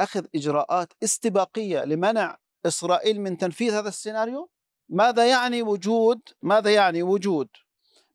أخذ 0.00 0.24
إجراءات 0.34 0.92
استباقية 1.04 1.84
لمنع 1.84 2.38
إسرائيل 2.66 3.20
من 3.20 3.38
تنفيذ 3.38 3.74
هذا 3.74 3.88
السيناريو 3.88 4.50
ماذا 4.88 5.28
يعني 5.28 5.62
وجود 5.62 6.20
ماذا 6.42 6.74
يعني 6.74 7.02
وجود 7.02 7.48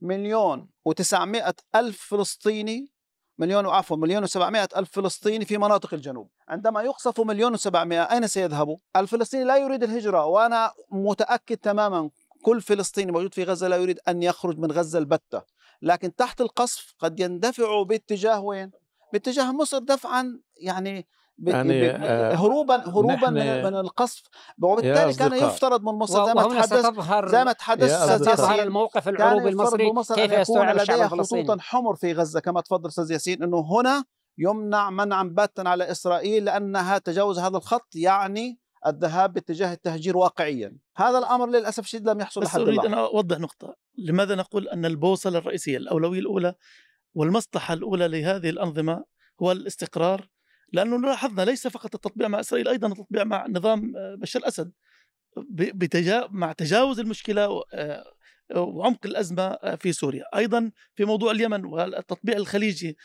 مليون 0.02 0.70
وتسعمائة 0.86 1.56
ألف 1.76 2.02
فلسطيني 2.10 2.98
مليون 3.38 3.66
عفوا 3.66 3.98
مليون 3.98 4.24
وسبعمائة 4.24 4.68
ألف 4.78 4.92
فلسطيني 4.92 5.46
في 5.46 5.58
مناطق 5.58 5.94
الجنوب 5.94 6.30
عندما 6.48 6.82
يقصف 6.82 7.22
مليون 7.22 7.54
وسبعمائة 7.54 8.02
أين 8.02 8.28
سيذهبوا؟ 8.28 8.78
الفلسطيني 8.96 9.44
لا 9.44 9.58
يريد 9.58 9.84
الهجرة 9.84 10.26
وأنا 10.26 10.72
متأكد 10.92 11.58
تماما 11.58 12.10
كل 12.44 12.62
فلسطيني 12.62 13.12
موجود 13.12 13.34
في 13.34 13.44
غزة 13.44 13.68
لا 13.68 13.76
يريد 13.76 14.00
أن 14.08 14.24
يخرج 14.24 14.58
من 14.58 14.72
غزة 14.72 15.00
البتة 15.00 15.42
لكن 15.82 16.16
تحت 16.16 16.42
القصف 16.42 16.94
قد 17.00 17.20
يندفعوا 17.20 17.86
باتجاه 17.86 18.42
وين؟ 18.42 18.72
باتجاه 19.14 19.52
مصر 19.52 19.78
دفعا 19.78 20.40
يعني. 20.58 21.08
يعني، 21.40 21.82
ب... 21.82 21.96
آه، 22.04 22.36
هروبا 22.36 22.76
هروبا 22.90 23.14
نحن- 23.14 23.34
من, 23.34 23.64
من 23.64 23.76
القصف. 23.76 24.24
وبالتالي 24.62 25.14
كان. 25.14 25.34
يفترض 25.34 25.84
من 25.84 25.94
مصر 25.94 26.26
زي 26.26 26.34
ما 26.34 26.44
تحدث 26.44 26.74
ستظهر 26.86 27.28
زي 27.28 27.44
ما 27.44 27.52
تحدث. 27.52 27.92
ستظهر 27.92 28.64
الموقف 28.64 29.10
العروبي 29.10 29.50
يفترض 29.50 29.82
المصري 29.82 30.28
كيف 30.28 30.40
يستوعب 30.40 30.76
الشعب 30.76 30.96
لديها 30.96 31.06
الفلسطيني. 31.06 31.44
خطوطا 31.44 31.62
حمر 31.62 31.96
في 31.96 32.14
غزة. 32.14 32.40
كما 32.40 32.62
تفضل 32.62 32.90
أستاذ 32.90 33.12
ياسين 33.12 33.44
أنه 33.44 33.60
هنا 33.80 34.04
يمنع 34.38 34.90
منعا 34.90 35.24
باتا 35.24 35.62
على 35.62 35.92
إسرائيل 35.92 36.46
لأنها 36.46 36.98
تجاوز 36.98 37.40
هذا 37.40 37.58
الخط 37.58 37.96
يعني 37.96 38.60
الذهاب 38.88 39.34
باتجاه 39.34 39.74
التهجير 39.74 40.18
واقعيا. 40.18 40.78
هذا 40.98 41.18
الأمر 41.18 41.48
للأسف 41.48 41.84
الشديد 41.84 42.10
لم 42.10 42.20
يحصل 42.20 42.42
بس 42.42 42.48
لحد 42.48 42.60
أريد 42.60 42.80
أن 42.80 42.94
أوضح 42.94 43.40
نقطة. 43.40 43.76
لماذا 43.98 44.36
نقول 44.36 44.68
أن 44.68 44.86
البوصلة 44.86 45.38
الرئيسية 45.38 45.78
الأولوية 45.78 46.20
الأولى 46.20 46.56
والمصلحة 47.16 47.74
الأولى 47.74 48.08
لهذه 48.08 48.50
الأنظمة 48.50 49.04
هو 49.42 49.52
الاستقرار 49.52 50.28
لأنه 50.74 50.98
لاحظنا 50.98 51.42
ليس 51.42 51.68
فقط 51.68 51.96
التطبيع 51.96 52.28
مع 52.28 52.40
إسرائيل 52.40 52.68
أيضا 52.68 52.88
التطبيع 52.88 53.24
مع 53.24 53.46
نظام 53.50 53.98
آه، 53.98 54.16
بشار 54.16 54.42
الأسد 54.42 54.72
بتجا... 55.50 56.28
مع 56.32 56.52
تجاوز 56.52 57.00
المشكلة 57.00 57.50
و- 57.50 57.64
آه، 57.74 58.04
وعمق 58.56 59.06
الأزمة 59.06 59.44
آه، 59.44 59.76
في 59.76 59.94
سوريا 59.94 60.24
أيضا 60.36 60.72
في 60.96 61.06
موضوع 61.06 61.32
اليمن 61.32 61.66
والتطبيع 61.66 62.38
الخليجي 62.38 62.98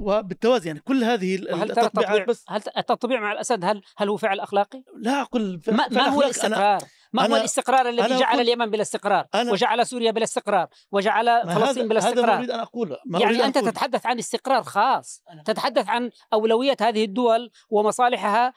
وبالتوازي 0.00 0.68
يعني 0.68 0.80
كل 0.80 1.04
هذه 1.04 1.34
التطبيعات 1.36 2.28
بس 2.28 2.44
هل 2.48 2.62
التطبيع 2.76 3.20
مع 3.20 3.32
الأسد 3.32 3.64
هل 3.64 3.82
هل 3.98 4.08
هو 4.08 4.16
فعل 4.16 4.40
أخلاقي؟ 4.40 4.82
لا 4.96 5.20
أقول 5.22 5.60
ما, 5.68 5.88
ما 5.88 6.08
هو 6.08 6.22
الاستقرار؟ 6.22 6.82
ما 7.12 7.26
هو 7.30 7.36
الاستقرار 7.36 7.88
الذي 7.88 8.16
جعل 8.18 8.36
أقول- 8.36 8.40
اليمن 8.40 8.70
بلا 8.70 8.82
استقرار 8.82 9.26
أنا- 9.36 9.52
وجعل 9.52 9.86
سوريا 9.86 10.10
بلا 10.10 10.24
استقرار 10.24 10.68
وجعل 10.92 11.42
فلسطين 11.54 11.88
بلا 11.88 12.00
هذا 12.00 12.08
هذا 12.08 12.14
ما 12.14 12.20
استقرار. 12.20 12.38
أريد 12.38 12.50
أن 12.50 12.60
اقوله 12.60 12.96
ما 13.06 13.18
أريد 13.18 13.30
يعني 13.30 13.40
أن 13.40 13.46
أنت 13.46 13.56
أقول. 13.56 13.70
تتحدث 13.72 14.06
عن 14.06 14.18
استقرار 14.18 14.62
خاص 14.62 15.22
أنا- 15.30 15.42
تتحدث 15.42 15.88
عن 15.88 16.10
أولوية 16.32 16.76
هذه 16.80 17.04
الدول 17.04 17.50
ومصالحها 17.70 18.52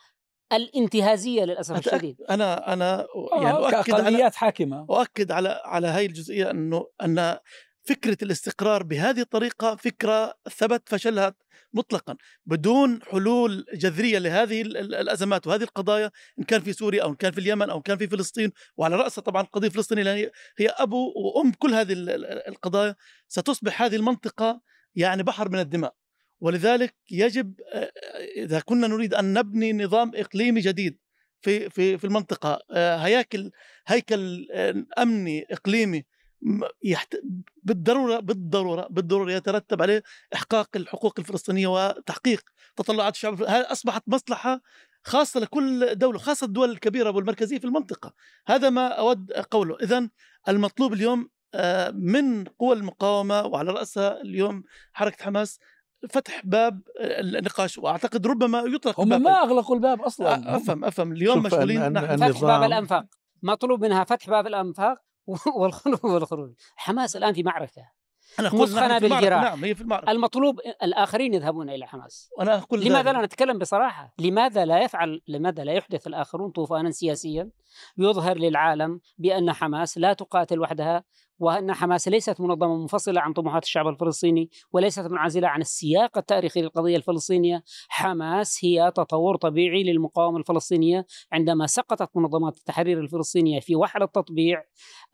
الانتهازية 0.54 1.44
للأسف 1.44 1.76
أتأكد 1.76 1.94
الشديد. 1.94 2.22
أنا 2.30 2.74
أنا 2.74 3.08
يعني 3.34 3.46
يعني 3.46 3.58
أؤكد 3.78 3.94
على 3.94 4.32
حاكمة. 4.36 4.86
أؤكد 4.90 5.32
على 5.32 5.62
على 5.66 5.88
هاي 5.88 6.06
الجزئية 6.06 6.52
انه 6.52 6.88
أن 7.02 7.38
فكرة 7.84 8.18
الاستقرار 8.24 8.84
بهذه 8.84 9.20
الطريقة 9.22 9.76
فكرة 9.76 10.34
ثبت 10.58 10.90
فشلها 10.90 11.36
مطلقا 11.74 12.16
بدون 12.46 13.00
حلول 13.04 13.66
جذرية 13.74 14.20
لهذه 14.20 14.62
ال- 14.62 14.78
ال- 14.78 14.96
الأزمات 14.96 15.48
وهذه 15.48 15.64
القضايا 15.64 16.12
إن 16.40 16.44
كان 16.44 16.62
في 16.62 16.74
سوريا 16.74 17.04
أو 17.04 17.10
إن 17.10 17.16
كان 17.16 17.32
في 17.32 17.40
اليمن 17.40 17.70
أو 17.70 17.78
إن 17.78 17.82
كان 17.82 17.98
في 17.98 18.08
فلسطين 18.08 18.52
وعلى 18.78 18.96
راسها 18.96 19.22
طبعا 19.22 19.42
القضية 19.42 19.68
الفلسطينيه 19.68 20.04
لأن 20.04 20.30
هي- 20.58 20.68
أبو 20.70 21.14
وأم 21.16 21.52
كل 21.52 21.74
هذه 21.74 21.94
ال- 21.94 22.10
ال- 22.10 22.48
القضايا 22.48 22.96
ستصبح 23.28 23.82
هذه 23.82 23.96
المنطقة 23.96 24.62
يعني 24.96 25.24
بحر 25.24 25.50
من 25.50 25.60
الدماء. 25.60 25.94
ولذلك 26.40 26.96
يجب 27.12 27.54
إذا 28.38 28.60
كنا 28.60 28.88
نريد 28.88 29.14
أن 29.14 29.34
نبني 29.34 29.74
نظام 29.74 30.12
إقليمي 30.16 30.62
جديد 30.62 30.98
في 31.42 31.70
في 31.70 31.98
في 31.98 32.04
المنطقة 32.04 32.60
آه، 32.72 32.98
هياكل 32.98 33.52
هيكل 33.88 34.48
أمني 34.98 35.46
إقليمي 35.52 36.00
م- 36.00 36.04
يحت... 36.84 37.16
بالضروره 37.64 38.20
بالضروره 38.20 38.88
بالضرورة 38.90 39.32
يترتب 39.32 39.82
عليه 39.82 40.04
إحقاق 40.34 40.70
الحقوق 40.76 41.14
الفلسطينية 41.20 41.68
وتحقيق 41.68 42.42
تطلعات 42.76 43.14
الشعب 43.14 43.44
هذه 43.44 43.72
أصبحت 43.72 44.04
مصلحة 44.08 44.62
خاصة 45.04 45.40
لكل 45.40 45.96
دولة 45.96 46.20
خاصة 46.20 46.46
الدول 46.46 46.70
الكبيرة 46.72 47.12
والمركزيه 47.12 47.60
في 47.60 47.66
المنطقة؟ 47.66 48.14
هذا 48.48 48.70
ما 48.70 48.88
أود 48.88 49.32
قوله. 49.32 49.78
اذا 49.84 50.10
المطلوب 50.50 50.94
اليوم 50.94 51.30
آه، 51.56 51.92
من 51.92 52.44
قوى 52.44 52.76
المقاومة 52.76 53.46
وعلى 53.46 53.72
رأسها 53.72 54.22
اليوم 54.22 54.64
حركة 54.94 55.24
حماس 55.26 55.60
فتح 56.10 56.42
باب 56.46 56.82
النقاش. 57.00 57.78
وأعتقد 57.78 58.28
ربما 58.28 58.60
يطرق 58.60 59.00
هم 59.00 59.10
باب 59.10 59.22
ما 59.22 59.44
أغلقوا 59.44 59.76
الباب 59.76 60.02
أصلا. 60.02 60.36
أ- 60.36 60.48
أفهم 60.48 60.86
أفهم. 60.86 61.12
اليوم 61.12 61.44
مشغولين 61.44 61.92
نحن. 61.94 62.18
فتح 62.18 62.42
باب 62.42 62.64
الأنفاق. 62.64 63.06
مطلوب 63.44 63.86
منها 63.86 64.04
فتح 64.04 64.30
باب 64.30 64.48
الأنفاق. 64.48 64.98
والخروج 65.60 66.06
والخروج 66.06 66.54
حماس 66.76 67.16
الآن 67.16 67.34
في 67.34 67.44
معركة 67.44 67.92
في 68.24 68.40
المعركة. 68.40 68.98
بالجراح. 68.98 69.44
نعم 69.44 69.64
هي 69.64 69.76
في 69.76 69.82
المعركة 69.82 70.12
المطلوب 70.12 70.60
الآخرين 70.84 71.34
يذهبون 71.34 71.70
إلى 71.70 71.88
حماس 71.88 72.30
وأنا 72.38 72.58
أقول 72.58 72.86
لماذا. 72.86 73.14
لا 73.14 73.26
نتكلم 73.26 73.58
بصراحة؟ 73.58 74.14
لماذا 74.20 74.66
لا 74.66 74.82
يفعل 74.82 75.22
لماذا 75.28 75.64
لا 75.64 75.74
يحدث 75.74 76.08
الآخرون 76.08 76.52
طوفانا 76.52 76.92
سياسيا 76.92 77.50
يظهر 77.98 78.38
للعالم 78.38 79.00
بأن 79.18 79.52
حماس 79.54 79.98
لا 79.98 80.14
تقاتل 80.14 80.60
وحدها 80.60 81.04
وأن 81.44 81.74
حماس 81.74 82.08
ليست 82.08 82.42
منظمة 82.42 82.78
منفصلة 82.78 83.22
عن 83.22 83.34
طموحات 83.34 83.64
الشعب 83.64 83.88
الفلسطيني 83.88 84.50
وليست 84.72 85.00
منعزلة 85.00 85.48
عن 85.48 85.62
السياق 85.62 86.18
التاريخي 86.18 86.62
للقضية 86.62 86.98
الفلسطينية. 86.98 87.64
حماس 87.90 88.60
هي 88.66 88.92
تطور 88.96 89.36
طبيعي 89.36 89.84
للمقاومة 89.84 90.38
الفلسطينية 90.38 91.06
عندما 91.32 91.68
سقطت 91.68 92.18
منظمات 92.18 92.58
التحرير 92.58 93.00
الفلسطينية 93.00 93.60
في 93.60 93.76
وحل 93.76 94.04
التطبيع 94.04 94.64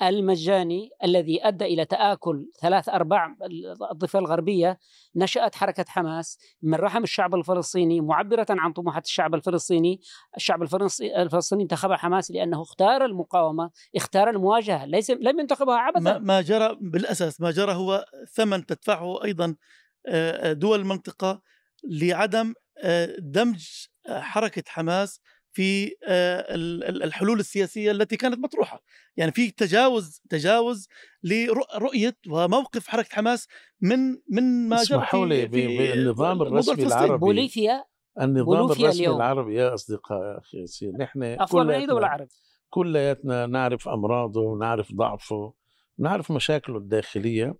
المجاني 0.01 0.89
الذي 1.03 1.47
أدى 1.47 1.65
إلى 1.65 1.85
تآكل 1.85 2.51
ثلاث 2.61 2.89
أرباع 2.89 3.35
الضفة 3.91 4.19
الغربية. 4.19 4.79
نشأت 5.15 5.55
حركة 5.55 5.85
حماس 5.87 6.39
من 6.61 6.75
رحم 6.75 7.03
الشعب 7.03 7.35
الفلسطيني 7.35 8.01
معبرة 8.01 8.45
عن 8.49 8.73
طموحات 8.73 9.05
الشعب 9.05 9.35
الفلسطيني. 9.35 10.01
الشعب 10.37 10.63
الفلسطيني 11.01 11.63
انتخب 11.63 11.91
حماس 11.91 12.31
لأنه 12.31 12.61
اختار 12.61 13.05
المقاومة 13.05 13.71
اختار 13.95 14.29
المواجهة 14.29 14.85
ليس 14.85 15.11
لم 15.11 15.39
ينتخبها 15.39 15.75
عبثا. 15.75 16.18
ما 16.21 16.41
جرى 16.41 16.77
بالأساس 16.81 17.41
ما 17.41 17.51
جرى 17.51 17.73
هو 17.73 18.05
ثمن 18.33 18.65
تدفعه 18.65 19.23
أيضا 19.23 19.55
دول 20.51 20.79
المنطقة 20.79 21.41
لعدم 21.83 22.53
دمج 23.19 23.65
حركة 24.09 24.63
حماس 24.67 25.21
في 25.51 25.87
ال- 25.87 26.83
ال- 26.83 27.03
الحلول 27.03 27.39
السياسية 27.39 27.91
التي 27.91 28.17
كانت 28.17 28.39
مطروحة، 28.39 28.83
يعني 29.17 29.31
في 29.31 29.51
تجاوز 29.51 30.21
تجاوز 30.29 30.87
لرؤيه 31.23 32.17
وموقف 32.29 32.87
حركة 32.87 33.09
حماس 33.15 33.47
من 33.81 33.99
من 34.29 34.69
ما 34.69 34.75
جرى 34.75 34.81
اسمحوا 34.83 35.25
لي 35.25 35.41
في, 35.41 35.47
ب- 35.47 35.51
في 35.69 35.77
بالنظام 35.77 36.41
الرسمي. 36.41 36.85
العربي. 36.85 37.17
بوليفيا 37.17 37.85
النظام 38.21 38.65
الرسمي 38.65 38.89
اليوم. 38.89 39.15
العربي 39.15 39.55
يا 39.55 39.73
أصدقاء 39.73 40.19
يا 40.23 40.37
أخي 40.37 40.57
ياسين 40.61 40.97
نحن 40.97 41.35
كلياتنا- 41.45 41.85
دولة 41.87 42.07
عربية 42.07 42.27
كلياتنا 42.69 43.45
نعرف 43.45 43.87
أمراضه 43.89 44.41
ونعرف 44.41 44.93
ضعفه 44.93 45.53
ونعرف 45.99 46.31
مشاكله 46.31 46.77
الداخلية 46.77 47.55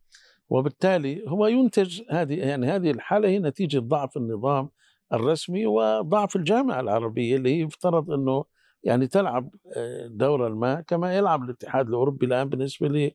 وبالتالي 0.50 1.24
هو 1.28 1.48
ينتج 1.48 2.02
هذه 2.10 2.34
يعني 2.34 2.68
هذه 2.68 2.92
الحالة 2.92 3.30
هي 3.30 3.40
نتيجة 3.40 3.80
ضعف 3.80 4.18
النظام 4.18 4.70
الرسمي 5.14 5.66
وضعف 5.66 6.36
الجامعة 6.36 6.80
العربية 6.80 7.36
اللي 7.36 7.60
يفترض 7.60 8.12
إنه 8.12 8.46
يعني 8.84 9.08
تلعب 9.08 9.50
آه، 9.76 10.08
دورا 10.08 10.50
ما 10.50 10.82
كما 10.82 11.18
يلعب 11.18 11.44
الاتحاد 11.44 11.88
الأوروبي 11.88 12.26
الآن 12.26 12.50
بالنسبة 12.50 13.12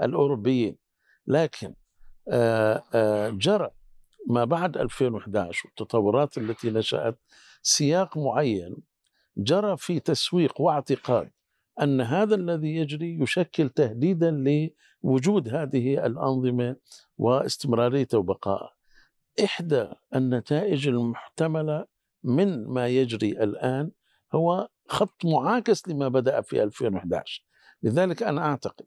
للأوروبيين. 0.00 0.76
لكن 1.26 1.74
آه، 2.28 2.82
آه، 2.94 3.28
جرى 3.30 3.70
ما 4.28 4.44
بعد 4.44 4.76
2011 4.76 5.68
والتطورات 5.68 6.38
التي 6.38 6.70
نشأت 6.70 7.18
سياق 7.62 8.18
معين 8.18 8.76
جرى 9.36 9.76
في 9.76 10.00
تسويق 10.00 10.60
واعتقاد 10.60 11.30
أن 11.82 12.00
هذا 12.00 12.34
الذي 12.34 12.76
يجري 12.76 13.18
يشكل 13.22 13.68
تهديدا 13.68 14.30
لوجود 15.04 15.48
هذه 15.48 16.06
الأنظمة 16.06 16.76
واستمراريتها 17.18 18.18
وبقائها. 18.18 18.76
إحدى 19.44 19.88
النتائج 20.14 20.88
المحتملة 20.88 21.86
من 22.24 22.66
ما 22.66 22.88
يجري 22.88 23.30
الآن 23.30 23.90
هو 24.34 24.68
خط 24.88 25.24
معاكس 25.24 25.88
لما 25.88 26.08
بدأ 26.08 26.40
في 26.40 26.62
2011 26.62 27.44
لذلك 27.82 28.22
أنا 28.22 28.46
أعتقد 28.46 28.86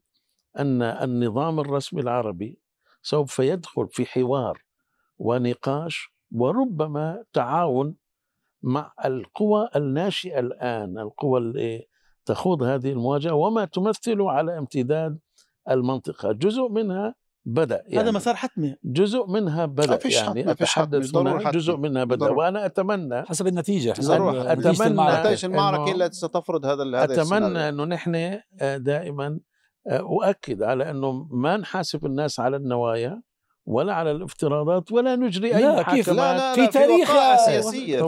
أن 0.59 0.81
النظام 0.81 1.59
الرسمي 1.59 2.01
العربي 2.01 2.59
سوف 3.01 3.39
يدخل 3.39 3.87
في 3.87 4.05
حوار 4.05 4.63
ونقاش 5.17 6.13
وربما 6.31 7.23
تعاون 7.33 7.95
مع 8.61 8.93
القوى 9.05 9.69
الناشئة 9.75 10.39
الآن 10.39 10.97
القوى 10.97 11.39
تخوض 12.25 12.63
هذه 12.63 12.91
المواجهة 12.91 13.33
وما 13.33 13.65
تمثل 13.65 14.21
على 14.21 14.57
امتداد 14.57 15.19
المنطقة 15.69 16.31
جزء 16.31 16.67
منها 16.69 17.15
بدأ 17.45 17.83
يعني 17.87 18.03
هذا 18.03 18.11
مسار 18.11 18.35
حتمي 18.35 18.75
جزء 18.83 19.27
منها 19.27 19.65
بدأ 19.65 19.97
فيش 19.97 20.15
يعني 20.15 20.41
حتمي، 20.41 20.55
فيش 20.55 20.71
أتحدث 20.71 21.15
حتمي. 21.15 21.51
جزء 21.51 21.77
منها 21.77 22.03
بدأ 22.03 22.15
ضروري. 22.25 22.39
وأنا 22.39 22.65
أتمنى 22.65 23.21
حسب 23.25 23.47
النتيجة 23.47 23.93
حسب 23.93 24.11
ضروري. 24.11 24.39
نتيجة 24.53 24.73
أتمنى- 24.73 24.85
المعركة. 24.85 25.19
نتائج 25.19 25.45
المعركة 25.45 25.91
التي 25.95 26.15
ستفرض 26.17 26.65
هذا 26.65 26.83
ال- 26.83 26.95
هذا. 26.95 27.21
أتمنى 27.21 27.69
أنه 27.69 27.83
نحن 27.85 28.15
آه، 28.61 28.77
دائما 28.77 29.39
آه، 29.87 29.97
أؤكد 29.99 30.63
على 30.63 30.89
أنه 30.89 31.27
ما 31.31 31.57
نحاسب 31.57 32.05
الناس 32.05 32.39
على 32.39 32.57
النوايا 32.57 33.21
ولا 33.69 33.93
على 33.93 34.11
الافتراضات 34.11 34.91
ولا 34.91 35.15
نجري 35.15 35.55
أي 35.55 35.61
لا، 35.61 35.83
كيف؟ 35.83 36.09
لا 36.09 36.37
لا 36.37 36.53
في 36.53 36.67
تاريخ. 36.67 37.13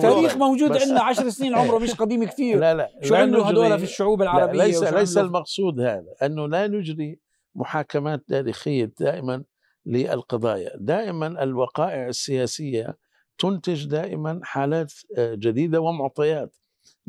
تاريخ 0.01 0.37
موجود 0.37 0.77
عندنا 0.77 1.01
عشر 1.01 1.29
سنين 1.29 1.55
عمره 1.55 1.77
مش 1.77 1.93
قديم 1.93 2.23
كثير. 2.23 2.59
لا 2.59 2.73
لا 2.73 2.89
شو 3.03 3.15
عملوا 3.15 3.45
هذول 3.45 3.77
في 3.77 3.83
الشعوب 3.83 4.21
لا 4.21 4.31
العربية 4.31 4.63
ليس 4.63 4.83
ليس 4.83 5.17
المقصود 5.17 5.79
هذا 5.79 6.13
أنه 6.23 6.47
لا 6.47 6.67
نجري 6.67 7.19
محاكمات 7.55 8.23
تاريخية 8.27 8.91
دائما 8.99 9.43
للقضايا، 9.85 10.71
دائما 10.77 11.43
الوقائع 11.43 12.07
السياسية 12.07 12.97
تنتج 13.37 13.85
دائما 13.85 14.39
حالات 14.43 14.93
آه، 15.17 15.35
جديدة 15.35 15.81
ومعطيات 15.81 16.55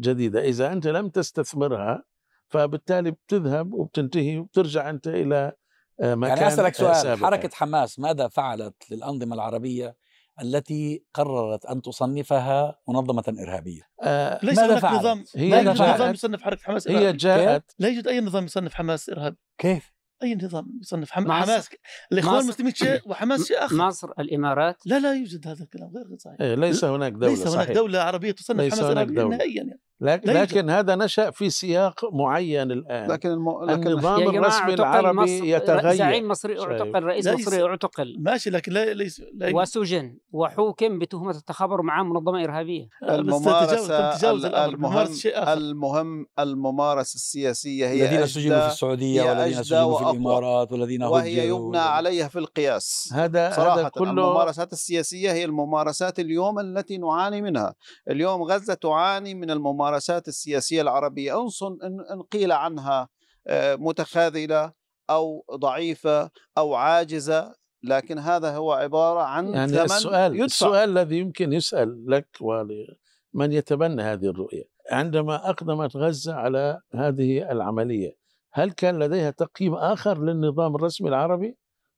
جديدة، 0.00 0.44
إذا 0.44 0.72
أنت 0.72 0.86
لم 0.86 1.08
تستثمرها 1.08 2.04
فبالتالي 2.48 3.10
بتذهب 3.10 3.72
وبتنتهي 3.72 4.38
وبترجع 4.38 4.90
أنت 4.90 5.08
إلى 5.08 5.52
آه، 6.00 6.14
مكان 6.14 6.36
يعني 6.36 6.48
أسألك 6.48 6.74
آه، 6.74 6.78
سؤال 6.78 6.96
سابق. 6.96 7.22
حركة 7.24 7.50
حماس 7.52 7.98
ماذا 7.98 8.28
فعلت 8.28 8.74
للأنظمة 8.90 9.34
العربية 9.34 9.96
التي 10.42 11.04
قررت 11.14 11.66
أن 11.66 11.82
تصنفها 11.82 12.78
منظمة 12.88 13.24
إرهابية 13.42 13.80
آه، 14.02 14.38
ليس 14.42 14.58
ماذا 14.58 14.70
هناك 14.72 14.82
فعلت؟ 14.82 14.98
نظام 15.00 15.24
هي 15.36 15.50
لا 15.50 15.60
يوجد؟ 15.60 15.82
نظام 15.82 16.12
يصنف 16.14 16.42
حركة 16.42 16.62
حماس 16.62 16.88
هي 16.88 16.98
إرهابي. 16.98 17.16
جاءت 17.16 17.74
لا 17.78 17.88
يوجد 17.88 18.08
أي 18.08 18.20
نظام 18.20 18.44
يصنف 18.44 18.74
حماس 18.74 19.10
إرهابي 19.10 19.36
كيف 19.58 19.92
أي 20.22 20.34
نظام 20.34 20.78
يصنف 20.80 21.10
حم... 21.10 21.22
مصر- 21.24 21.32
حماس 21.32 21.68
الإخوان 22.12 22.40
المسلمين 22.40 22.74
شيء 22.74 23.00
وحماس 23.10 23.48
شيء 23.48 23.64
آخر 23.64 23.76
مصر 23.76 24.08
الإمارات 24.18 24.76
لا 24.86 24.98
لا 24.98 25.14
يوجد 25.14 25.48
هذا 25.48 25.64
الكلام 25.64 25.90
غير 25.96 26.18
صحيح 26.18 26.36
إيه، 26.40 26.54
ليس 26.54 26.84
هناك 26.84 27.12
دولة 27.12 27.28
ليس 27.28 27.40
هناك 27.46 27.52
صحيح. 27.54 27.70
دولة 27.76 28.00
عربية 28.00 28.32
تصنف 28.32 28.60
ليس 28.60 28.80
حماس 28.80 29.06
دولة. 29.10 29.28
نهائيا 29.36 29.62
يعني. 29.62 29.80
لكن. 30.02 30.32
لكن 30.32 30.70
هذا 30.70 30.94
نشأ 30.96 31.30
في 31.30 31.50
سياق 31.50 32.14
معين 32.14 32.70
الآن. 32.72 33.10
لكن 33.10 33.30
الم... 33.30 33.64
لكن 33.64 33.86
النظام 33.88 34.22
الرسمي 34.22 34.74
العربي 34.74 35.18
مصر 35.18 35.44
يتغير. 35.44 35.94
زعيم 35.94 36.28
مصري. 36.28 36.60
اعتقل 36.60 37.02
رئيس 37.02 37.26
ليس- 37.26 37.46
مصري 37.48 37.62
اعتقل. 37.62 38.16
ماشي 38.20 38.50
لكن 38.50 38.72
لا 38.72 38.94
ليس 38.94 39.22
لا 39.34 39.56
وسجن 39.56 40.18
وحوكم 40.32 40.98
بتهمة 40.98 41.30
التخابر 41.30 41.82
مع 41.82 42.02
منظمة 42.02 42.44
إرهابية. 42.44 42.84
بس 42.84 43.08
تتجاوز- 43.08 43.18
الممارسة 43.18 44.10
تتجاوز 44.12 44.44
ال- 44.44 44.54
الأمر. 44.54 44.74
المهم 44.74 45.08
المهم 45.36 46.26
الممارسة 46.38 47.14
السياسية 47.14 47.86
هي 47.88 48.04
الذين 48.04 48.26
سجنوا 48.26 48.60
في 48.60 48.66
السعودية 48.72 49.22
والذين 49.22 49.62
سجنوا 49.62 49.98
في. 49.98 50.10
الإمارات 50.10 50.72
والذين 50.72 51.02
وهي 51.02 51.48
يبنى 51.48 51.78
عليها 51.78 52.28
في 52.28 52.38
القياس. 52.38 53.10
هذا 53.12 53.46
هذا 53.48 53.56
صراحة 53.56 53.88
كله 53.88 54.10
الممارسات 54.10 54.72
السياسية 54.72 55.32
هي 55.32 55.44
الممارسات 55.44 56.18
اليوم 56.20 56.58
التي 56.58 56.98
نعاني 56.98 57.42
منها. 57.42 57.74
اليوم 58.10 58.42
غزة 58.42 58.74
تعاني 58.74 59.34
من 59.34 59.50
الممارسات 59.50 59.91
السياسية 60.28 60.82
العربية. 60.82 61.40
أنصن 61.40 61.78
إن 61.82 62.00
إن 62.00 62.22
قيل 62.22 62.52
عنها 62.52 63.08
آه، 63.46 63.76
متخاذلة 63.76 64.72
أو 65.10 65.44
ضعيفة 65.54 66.30
أو 66.58 66.74
عاجزة 66.74 67.54
لكن 67.84 68.18
هذا 68.18 68.56
هو 68.56 68.72
عبارة 68.72 69.20
عن 69.20 69.48
يعني 69.54 69.72
ثمن 69.72 69.82
السؤال 69.82 70.32
يدفع. 70.32 70.44
السؤال 70.44 70.98
الذي 70.98 71.18
يمكن 71.18 71.52
يسأل 71.52 72.04
لك 72.08 72.28
ولمن 72.40 73.52
يتبنى 73.52 74.02
هذه 74.02 74.26
الرؤية. 74.26 74.64
عندما 74.90 75.50
أقدمت 75.50 75.96
غزة 75.96 76.34
على 76.34 76.80
هذه 76.94 77.52
العملية 77.52 78.16
هل 78.52 78.72
كان 78.72 78.98
لديها 78.98 79.30
تقييم 79.30 79.74
آخر 79.74 80.24
للنظام 80.24 80.76
الرسمي 80.76 81.08
العربي؟ 81.08 81.56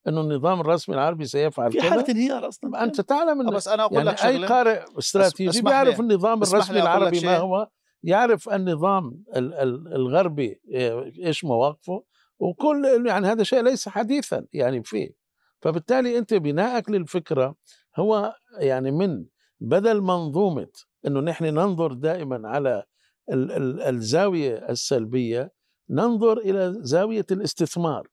إنه 0.09 0.21
النظام 0.21 0.61
الرسمي 0.61 0.95
العربي 0.95 1.25
سيفعل 1.25 1.73
في 1.73 1.79
كذا؟ 1.79 1.91
حالة 1.91 2.05
انهيار 2.09 2.49
أصلا. 2.49 2.85
أنت 2.85 3.01
تعلم 3.01 3.41
إن 3.41 3.51
بس 3.55 3.69
أنا 3.69 3.85
أقول 3.85 3.97
يعني 3.97 4.11
لك 4.11 4.25
أي 4.25 4.47
قارئ 4.47 4.85
استراتيجي 4.99 5.63
بيعرف 5.63 6.01
النظام 6.01 6.43
الرسمي 6.43 6.83
العربي 6.83 7.21
ما. 7.21 7.37
هو. 7.37 7.69
يعرف 8.07 8.49
النظام 8.49 9.23
ال- 9.37 9.55
ال- 9.55 9.95
الغربي 9.95 10.55
إيه- 10.55 11.27
إيش 11.27 11.45
مواقفه 11.45 12.05
وكل 12.39 13.05
يعني 13.07 13.27
هذا 13.27 13.43
شيء 13.43 13.63
ليس 13.63 13.89
حديثا 13.89 14.47
يعني 14.53 14.83
فيه 14.85 15.11
فبالتالي 15.63 16.19
أنت 16.19 16.35
بناءك 16.35 16.91
للفكرة 16.91 17.57
هو 17.97 18.35
يعني 18.59 18.91
من 18.91 19.25
بدل 19.61 20.01
منظومة 20.01 20.69
إنه 21.07 21.21
نحن 21.21 21.45
ننظر 21.45 21.93
دائما 21.93 22.49
على 22.49 22.83
ال- 23.33 23.53
ال- 23.53 23.81
الزاوية 23.83 24.69
السلبية 24.69 25.53
ننظر 25.91 26.39
إلى 26.39 26.75
زاوية 26.81 27.27
الاستثمار. 27.31 28.09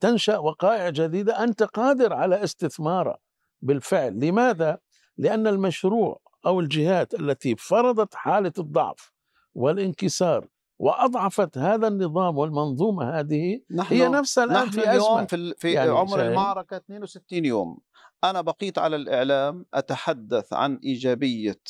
تنشأ 0.00 0.38
وقائع 0.38 0.90
جديدة 0.90 1.44
أنت 1.44 1.62
قادر 1.62 2.12
على 2.12 2.44
استثمارها 2.44 3.18
بالفعل. 3.62 4.20
لماذا؟ 4.20 4.78
لأن 5.16 5.46
المشروع 5.46 6.20
أو 6.46 6.60
الجهات 6.60 7.14
التي 7.14 7.56
فرضت 7.56 8.14
حالة 8.14 8.52
الضعف 8.58 9.12
والانكسار 9.54 10.48
وأضعفت 10.78 11.58
هذا 11.58 11.88
النظام 11.88 12.38
والمنظومة 12.38 13.18
هذه 13.18 13.60
نحن 13.70 13.94
هي 13.94 14.08
نفسها 14.08 14.44
الآن 14.44 14.56
نحن 14.56 14.70
في 14.70 14.90
اليوم 14.90 15.14
ازمه 15.18 15.26
في, 15.26 15.36
ال- 15.36 15.54
في 15.58 15.72
يعني 15.72 15.90
عمر 15.90 16.16
شايف؟ 16.18 16.30
المعركة 16.30 16.76
62 16.76 17.44
يوم 17.44 17.78
أنا 18.24 18.40
بقيت 18.40 18.78
على 18.78 18.96
الإعلام 18.96 19.66
أتحدث 19.74 20.52
عن 20.52 20.76
إيجابية 20.84 21.60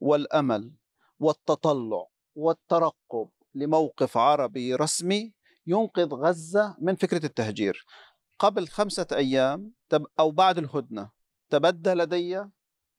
والأمل 0.00 0.72
والتطلع 1.20 2.06
والترقب 2.34 3.28
لموقف 3.54 4.16
عربي 4.16 4.74
رسمي 4.74 5.32
ينقذ 5.66 6.08
غزة 6.14 6.76
من 6.80 6.96
فكرة 6.96 7.26
التهجير 7.26 7.84
قبل 8.38 8.68
خمسة 8.68 9.06
أيام 9.12 9.72
تب- 9.88 10.06
أو 10.18 10.30
بعد 10.30 10.58
الهدنة 10.58 11.10
تبدى 11.50 11.90
لدي 11.94 12.38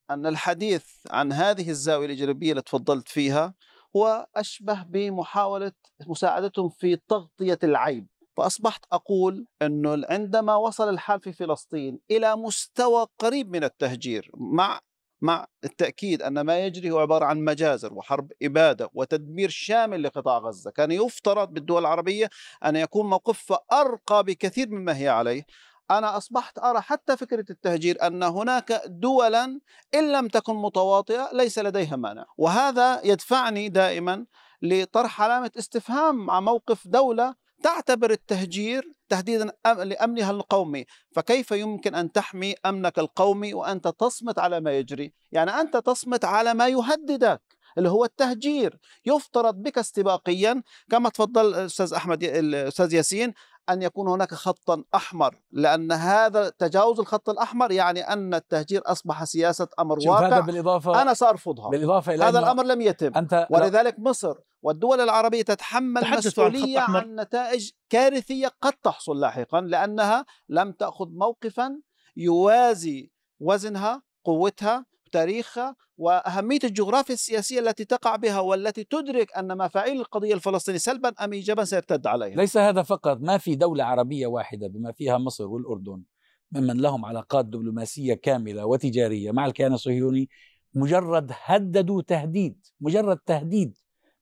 أن 0.10 0.26
الحديث 0.26 0.86
عن 1.12 1.32
هذه 1.34 1.70
الزاوية 1.70 2.06
الإيجابية 2.06 2.52
اللي 2.52 2.62
تفضلت 2.62 3.08
فيها 3.10 3.54
هو 3.96 4.28
أشبه 4.36 4.84
بمحاولة 4.84 5.72
مساعدتهم 6.08 6.70
في 6.70 6.96
تغطية 7.08 7.60
العيب. 7.64 8.08
فأصبحت 8.38 8.86
أقول 8.92 9.46
أنه 9.62 10.06
عندما 10.10 10.56
وصل 10.56 10.90
الحال 10.90 11.22
في 11.22 11.34
فلسطين 11.34 12.00
إلى 12.12 12.36
مستوى 12.36 13.08
قريب 13.20 13.50
من 13.52 13.64
التهجير 13.64 14.32
مع 14.34 14.80
مع 15.22 15.48
التأكيد 15.64 16.22
أن 16.22 16.42
ما 16.42 16.60
يجري 16.66 16.92
هو 16.92 17.00
عبارة 17.00 17.26
عن 17.26 17.40
مجازر 17.46 17.94
وحرب 17.94 18.32
إبادة 18.44 18.90
وتدمير 18.94 19.50
شامل 19.50 20.04
لقطاع 20.04 20.38
غزة. 20.38 20.72
كان 20.72 20.92
يفترض 20.92 21.50
بالدول 21.54 21.82
العربية 21.82 22.30
أن 22.66 22.76
يكون 22.76 23.10
موقفها 23.10 23.60
أرقى 23.74 24.24
بكثير 24.24 24.70
مما 24.70 24.98
هي 24.98 25.10
عليه. 25.10 25.46
أنا 25.92 26.18
أصبحت 26.18 26.60
أرى 26.60 26.82
حتى 26.82 27.18
فكرة 27.18 27.46
التهجير 27.50 28.08
أن 28.08 28.24
هناك 28.24 28.82
دولا 28.86 29.60
إن 29.96 30.12
لم 30.12 30.28
تكن 30.28 30.56
متواطئة 30.56 31.30
ليس 31.34 31.60
لديها 31.60 31.96
مانع. 31.96 32.26
وهذا 32.38 33.02
يدفعني 33.04 33.70
دائما 33.70 34.26
لطرح 34.62 35.22
علامة 35.22 35.52
استفهام 35.60 36.26
مع 36.26 36.40
موقف 36.40 36.88
دولة 36.88 37.36
تعتبر 37.64 38.12
التهجير 38.12 38.92
تهديدا 39.10 39.54
لأمنها 39.66 40.32
القومي. 40.32 40.86
فكيف 41.12 41.52
يمكن 41.52 41.96
أن 41.96 42.12
تحمي 42.12 42.56
أمنك 42.66 43.00
القومي 43.00 43.54
وأنت 43.54 43.88
تصمت 43.88 44.40
على 44.40 44.60
ما 44.60 44.78
يجري؟ 44.78 45.14
يعني 45.32 45.52
أنت 45.52 45.78
تصمت 45.78 46.26
على 46.26 46.54
ما 46.54 46.68
يهددك 46.68 47.42
اللي 47.78 47.90
هو 47.90 48.06
التهجير. 48.06 48.80
يفترض 49.06 49.56
بك 49.56 49.78
استباقيا 49.78 50.64
كما 50.92 51.10
تفضل 51.10 51.46
الأستاذ 51.46 51.94
أحمد 51.94 52.24
الأستاذ 52.24 52.94
ياسين 52.94 53.34
أن 53.70 53.82
يكون 53.82 54.08
هناك 54.08 54.34
خطا 54.34 54.84
أحمر 54.96 55.36
لأن 55.52 55.92
هذا 55.92 56.50
تجاوز 56.50 57.00
الخط 57.00 57.30
الأحمر 57.30 57.72
يعني 57.72 58.02
أن 58.02 58.34
التهجير 58.34 58.82
أصبح 58.86 59.24
سياسة 59.24 59.68
أمر 59.80 60.00
شوف 60.00 60.12
هذا 60.12 60.28
واقع 60.28 60.40
بالإضافة 60.40 61.02
أنا 61.02 61.14
سأرفضها 61.14 61.70
بالإضافة 61.70 62.14
إلى 62.14 62.24
هذا 62.24 62.40
الأمر 62.40 62.64
لم 62.64 62.82
يتم 62.82 63.12
أنت 63.16 63.48
ولذلك 63.50 64.00
مصر 64.00 64.36
والدول 64.62 65.02
العربية 65.02 65.42
تتحمل 65.42 66.06
عن 66.06 66.18
مسؤولية 66.18 66.80
أحمر. 66.80 67.00
عن 67.00 67.16
نتائج 67.16 67.70
كارثية 67.90 68.52
قد 68.62 68.74
تحصل 68.74 69.20
لاحقا 69.20 69.62
لأنها 69.62 70.26
لم 70.50 70.72
تأخذ 70.72 71.08
موقفا 71.10 71.82
يوازي 72.18 73.12
وزنها 73.40 74.02
قوتها 74.24 74.86
تاريخها 75.14 75.76
وأهمية 75.98 76.60
الجغرافيا 76.64 77.14
السياسية 77.14 77.60
التي 77.60 77.86
تقع 77.86 78.16
بها 78.16 78.40
والتي 78.40 78.84
تدرك 78.84 79.38
أن 79.38 79.58
مفاعيل 79.58 80.00
القضية 80.00 80.34
الفلسطينية 80.34 80.80
سلبا 80.80 81.14
أم 81.24 81.34
إيجابا 81.34 81.64
سيرتد 81.64 82.08
عليها. 82.08 82.36
ليس 82.36 82.58
هذا 82.58 82.84
فقط 82.84 83.18
ما 83.22 83.38
في 83.38 83.56
دولة 83.56 83.84
عربية 83.84 84.28
واحدة 84.28 84.68
بما 84.68 84.92
فيها 84.92 85.18
مصر 85.18 85.48
والأردن 85.48 86.04
ممن 86.52 86.82
لهم 86.82 87.06
علاقات 87.06 87.46
دبلوماسية 87.46 88.14
كاملة 88.14 88.66
وتجارية 88.66 89.32
مع 89.32 89.46
الكيان 89.46 89.74
الصهيوني 89.74 90.30
مجرد 90.74 91.32
هددوا 91.44 92.02
تهديد 92.02 92.66
مجرد 92.82 93.18
تهديد 93.18 93.78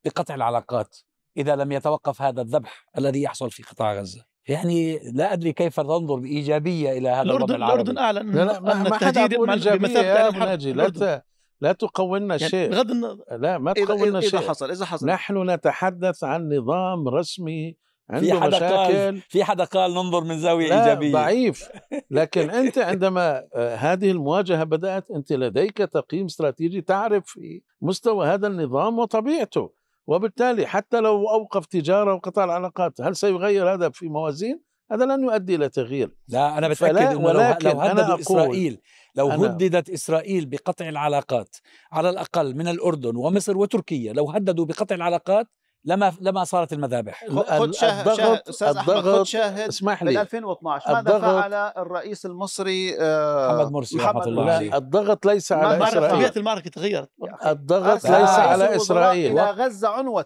بقطع 0.05 0.35
العلاقات. 0.35 0.97
إذا 1.37 1.55
لم 1.55 1.71
يتوقف 1.71 2.21
هذا 2.21 2.41
الذبح 2.41 2.85
الذي 2.97 3.21
يحصل 3.21 3.51
في 3.51 3.63
قطاع 3.63 3.99
غزة. 3.99 4.30
يعني 4.47 4.99
لا 5.13 5.33
أدري 5.33 5.53
كيف 5.53 5.79
تنظر 5.79 6.15
بايجابيه 6.15 6.91
إلى 6.97 7.09
هذا 7.09 7.21
الوضع 7.21 7.55
الاردن 7.55 7.55
العربي. 7.55 7.91
الاردن 7.91 7.97
أعلن 7.97 8.31
لا 8.31 8.45
لا 8.45 8.59
ما, 8.59 8.83
ما 8.89 8.97
حدا 8.97 9.27
مع- 9.37 9.53
إيجابية 9.53 9.99
يا 9.99 10.27
ابو 10.27 10.39
ناجي 10.39 10.73
لا 10.73 11.23
لا 11.61 11.71
تقولنا 11.71 12.35
يعني 12.35 12.49
شيء. 12.49 12.69
بغض 12.69 12.91
النظر 12.91 13.23
لا 13.37 13.57
ما 13.57 13.73
تقولنا 13.73 14.19
إذا 14.19 14.27
شيء. 14.29 14.39
حصل 14.39 14.71
إذا 14.71 14.85
حصل. 14.85 15.07
نحن 15.07 15.49
نتحدث 15.49 16.23
عن 16.23 16.49
نظام 16.53 17.07
رسمي 17.07 17.75
في 18.19 18.31
عنده 18.31 18.39
حدا 18.41 18.57
قال 18.57 18.89
مشاكل. 18.89 19.21
في 19.29 19.43
حدا 19.43 19.63
قال 19.63 19.93
ننظر 19.93 20.23
من 20.23 20.39
زاوية 20.39 20.69
لا 20.69 20.81
إيجابية. 20.83 21.11
ضعيف. 21.13 21.69
لكن 22.11 22.49
أنت 22.49 22.77
عندما 22.77 23.43
آه، 23.55 23.75
هذه 23.75 24.11
المواجهة 24.11 24.63
بدأت 24.63 25.11
أنت 25.11 25.33
لديك 25.33 25.77
تقييم 25.77 26.25
استراتيجي 26.25 26.81
تعرف 26.81 27.23
في 27.25 27.61
مستوى 27.81 28.27
هذا 28.27 28.47
النظام 28.47 28.99
وطبيعته. 28.99 29.80
وبالتالي 30.07 30.65
حتى 30.67 30.99
لو 30.99 31.29
أوقف 31.29 31.65
تجارة 31.65 32.13
وقطع 32.13 32.43
العلاقات 32.43 33.01
هل 33.01 33.15
سيغير 33.15 33.73
هذا 33.73 33.89
في 33.89 34.07
موازين؟ 34.09 34.61
هذا 34.91 35.05
لن 35.05 35.23
يؤدي 35.23 35.55
إلى 35.55 35.69
تغيير 35.69 36.15
لا 36.27 36.57
أنا 36.57 36.73
فلا- 36.73 36.91
بتأكد 36.91 37.07
إنه 37.15 37.31
لو, 37.31 37.39
ولكن 37.39 37.69
لو 37.69 37.81
أنا 37.81 37.91
هددوا 37.91 38.19
إسرائيل 38.19 38.81
لو 39.15 39.29
أنا- 39.29 39.33
هددت 39.33 39.89
إسرائيل 39.89 40.45
بقطع 40.45 40.89
العلاقات 40.89 41.55
على 41.91 42.09
الأقل 42.09 42.55
من 42.55 42.67
الأردن 42.67 43.15
ومصر 43.15 43.57
وتركيا 43.57 44.13
لو 44.13 44.29
هددوا 44.29 44.65
بقطع 44.65 44.95
العلاقات 44.95 45.47
لما 45.85 46.13
لما 46.21 46.43
صارت 46.43 46.73
المذابح. 46.73 47.25
خذ 47.29 47.71
شاهد 47.71 48.07
الضغط 48.07 48.17
شاهد 48.17 48.41
أستاذ 48.49 48.67
أحمد 48.77 48.83
خذ 48.93 48.97
الضغط 48.97 49.25
شاهد 49.25 49.67
اسمح 49.67 50.03
لي. 50.03 50.21
2012 50.21 50.87
ماذا 50.93 50.99
الضغط- 50.99 51.21
فعل 51.21 51.53
الرئيس 51.53 52.25
المصري 52.25 52.95
آه، 52.99 53.55
محمد 53.55 53.71
مرسي 53.71 53.97
محمد 53.97 54.27
الله 54.27 54.43
مرسي؟ 54.43 54.55
عليه. 54.55 54.77
الضغط 54.77 55.25
ليس 55.25 55.51
على 55.51 55.83
إسرائيل. 55.83 56.11
طبيعة 56.11 56.33
المعركه 56.37 56.69
تغيرت. 56.69 57.09
الضغط 57.45 58.05
ليس 58.05 58.35
على 58.35 58.75
إسرائيل. 58.75 59.31
إلى 59.39 59.51
غزة 59.51 59.87
عنوة. 59.89 60.25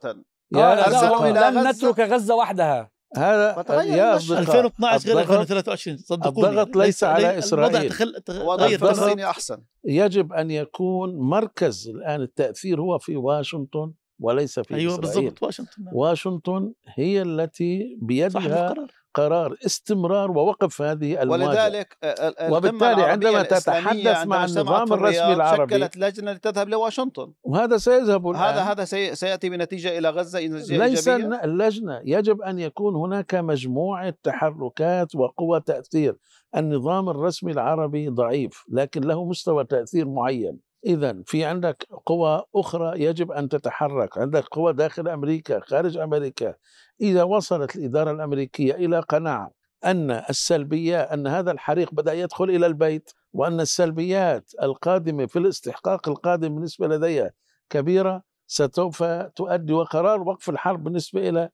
يا 0.54 0.76
لن 0.76 1.58
غزة. 1.58 1.72
نترك 1.72 2.00
غزة 2.00 2.36
وحدها. 2.36 2.92
هذا 3.18 3.66
يا. 3.84 4.16
أصدقاء 4.16 4.40
2012 4.40 5.08
غير 5.10 5.20
الضغط 5.20 5.32
2023 5.32 5.98
صدقوني. 5.98 6.48
الضغط 6.50 6.76
ليس 6.76 7.04
على 7.04 7.24
الوضع 7.30 7.40
إسرائيل. 7.40 7.90
تخل... 7.90 8.16
تغ- 8.30 8.42
وضع 8.42 8.66
تغير 8.66 8.74
الفلسطيني 8.76 9.30
أحسن. 9.30 9.64
يجب 9.86 10.34
أن 10.34 10.52
يكون 10.52 11.16
مركز. 11.20 11.90
الآن 11.90 12.22
التأثير 12.22 12.82
هو 12.82 12.98
في 13.00 13.16
واشنطن. 13.16 13.92
وليس 14.20 14.60
في 14.60 14.76
أيوه 14.76 14.94
إسرائيل. 14.94 15.22
بالضبط 15.22 15.44
واشنطن 15.44 15.84
نعم. 15.84 15.96
واشنطن 15.96 16.74
هي 16.96 17.22
التي 17.22 17.80
صاحب 18.00 18.08
بيدها 18.08 18.70
القرار. 18.72 18.88
قرار 19.14 19.56
استمرار 19.66 20.32
ووقف 20.32 20.82
هذه 20.82 21.22
المواجهة. 21.22 21.48
ولذلك 21.48 21.98
ال- 22.04 22.08
القمة 22.10 22.58
وبالتالي 22.58 23.04
عندما 23.04 23.44
تتحدث 23.44 23.88
عندما 24.08 24.26
مع 24.26 24.46
النظام 24.46 24.94
الرسمي 24.94 25.34
العربي. 25.34 25.76
شكلت 25.76 25.98
لجنة 25.98 26.32
لتذهب 26.32 26.70
لواشنطن. 26.70 27.34
وهذا 27.44 27.78
سيذهب 27.78 28.30
الآن. 28.30 28.42
هذا 28.44 28.62
هذا 28.62 28.86
سي- 28.86 29.16
سيأتي 29.16 29.50
بنتيجة 29.50 29.98
إلى 29.98 30.10
غزة 30.10 30.48
نتيجة 30.48 30.78
ليس 30.78 31.08
اللجنة. 31.08 32.02
يجب 32.06 32.42
أن 32.42 32.60
يكون 32.60 32.96
هناك 32.96 33.36
مجموعة 33.36 34.14
تحركات 34.24 35.16
وقوى 35.16 35.62
تأثير. 35.62 36.18
النظام 36.58 37.10
الرسمي 37.10 37.52
العربي 37.52 38.08
ضعيف 38.10 38.64
لكن 38.70 39.02
له 39.02 39.26
مستوى 39.26 39.64
تأثير 39.66 40.08
معين. 40.08 40.60
إذا 40.86 41.24
في 41.26 41.46
عندك 41.46 41.88
قوى 42.06 42.44
أخرى 42.56 43.02
يجب 43.04 43.32
أن 43.32 43.50
تتحرك. 43.50 44.18
عندك 44.18 44.44
قوى 44.44 44.74
داخل 44.74 45.08
أمريكا 45.08 45.60
خارج 45.60 45.98
أمريكا. 45.98 46.56
إذا 47.02 47.24
وصلت 47.24 47.76
الإدارة 47.76 48.12
الأمريكية 48.12 48.74
إلى 48.74 49.00
قناعة 49.00 49.52
أن 49.86 50.12
السلبية 50.12 51.02
أن 51.02 51.28
هذا 51.28 51.52
الحريق 51.52 51.94
بدأ 51.94 52.14
يدخل 52.14 52.44
إلى 52.44 52.66
البيت 52.66 53.12
وأن 53.34 53.60
السلبيات 53.60 54.52
القادمة 54.64 55.26
في 55.26 55.40
الاستحقاق 55.40 56.10
القادم 56.10 56.56
بالنسبة 56.56 56.88
لديها 56.88 57.32
كبيرة 57.70 58.24
سوف 58.48 59.04
تؤدي 59.36 59.74
وقرار 59.74 60.22
وقف 60.22 60.50
الحرب 60.50 60.84
بالنسبة 60.84 61.30
إلى 61.30 61.50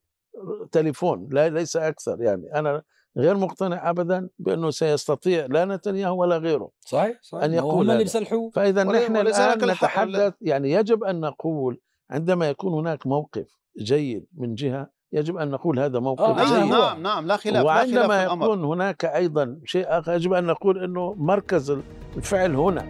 تليفون 0.72 1.28
لا 1.30 1.48
ليس 1.48 1.76
أكثر. 1.76 2.22
يعني 2.22 2.54
أنا 2.54 2.82
غير 3.16 3.36
مقتنع 3.36 3.90
أبدا 3.90 4.28
بأنه 4.38 4.70
سيستطيع 4.70 5.46
لا 5.46 5.64
نتنياهو 5.64 6.20
ولا 6.20 6.36
غيره 6.38 6.70
صحيح 6.80 7.18
صحيح 7.22 7.44
هو 7.44 7.68
يقول 7.68 7.74
هم 7.84 7.90
اللي. 7.90 8.02
بيسلحوه 8.02 8.50
ول- 8.88 8.96
نحن 9.00 9.16
الحق- 9.16 9.84
نتحدث 9.86 10.34
يعني 10.40 10.72
يجب 10.72 11.04
أن 11.04 11.20
نقول 11.20 11.80
عندما 12.10 12.48
يكون 12.48 12.72
هناك 12.74 13.06
موقف 13.06 13.46
جيد 13.78 14.26
من 14.36 14.54
جهة 14.54 14.90
يجب 15.12 15.36
أن 15.36 15.50
نقول 15.50 15.78
هذا 15.80 15.98
موقف 15.98 16.20
آه، 16.24 16.60
جيد. 16.60 16.70
نعم 16.72 17.02
نعم 17.02 17.26
لا 17.26 17.36
خلاف 17.36 17.54
لا 17.64 17.74
خلاف 17.74 17.94
وعندما 17.96 18.22
يكون 18.22 18.64
هناك 18.64 19.04
أيضا 19.04 19.60
شيء 19.64 19.84
آخر 19.88 20.12
يجب 20.12 20.32
أن 20.32 20.44
نقول 20.44 20.84
أنه 20.84 21.14
مركز 21.18 21.78
الفعل 22.16 22.56
هنا 22.56 22.88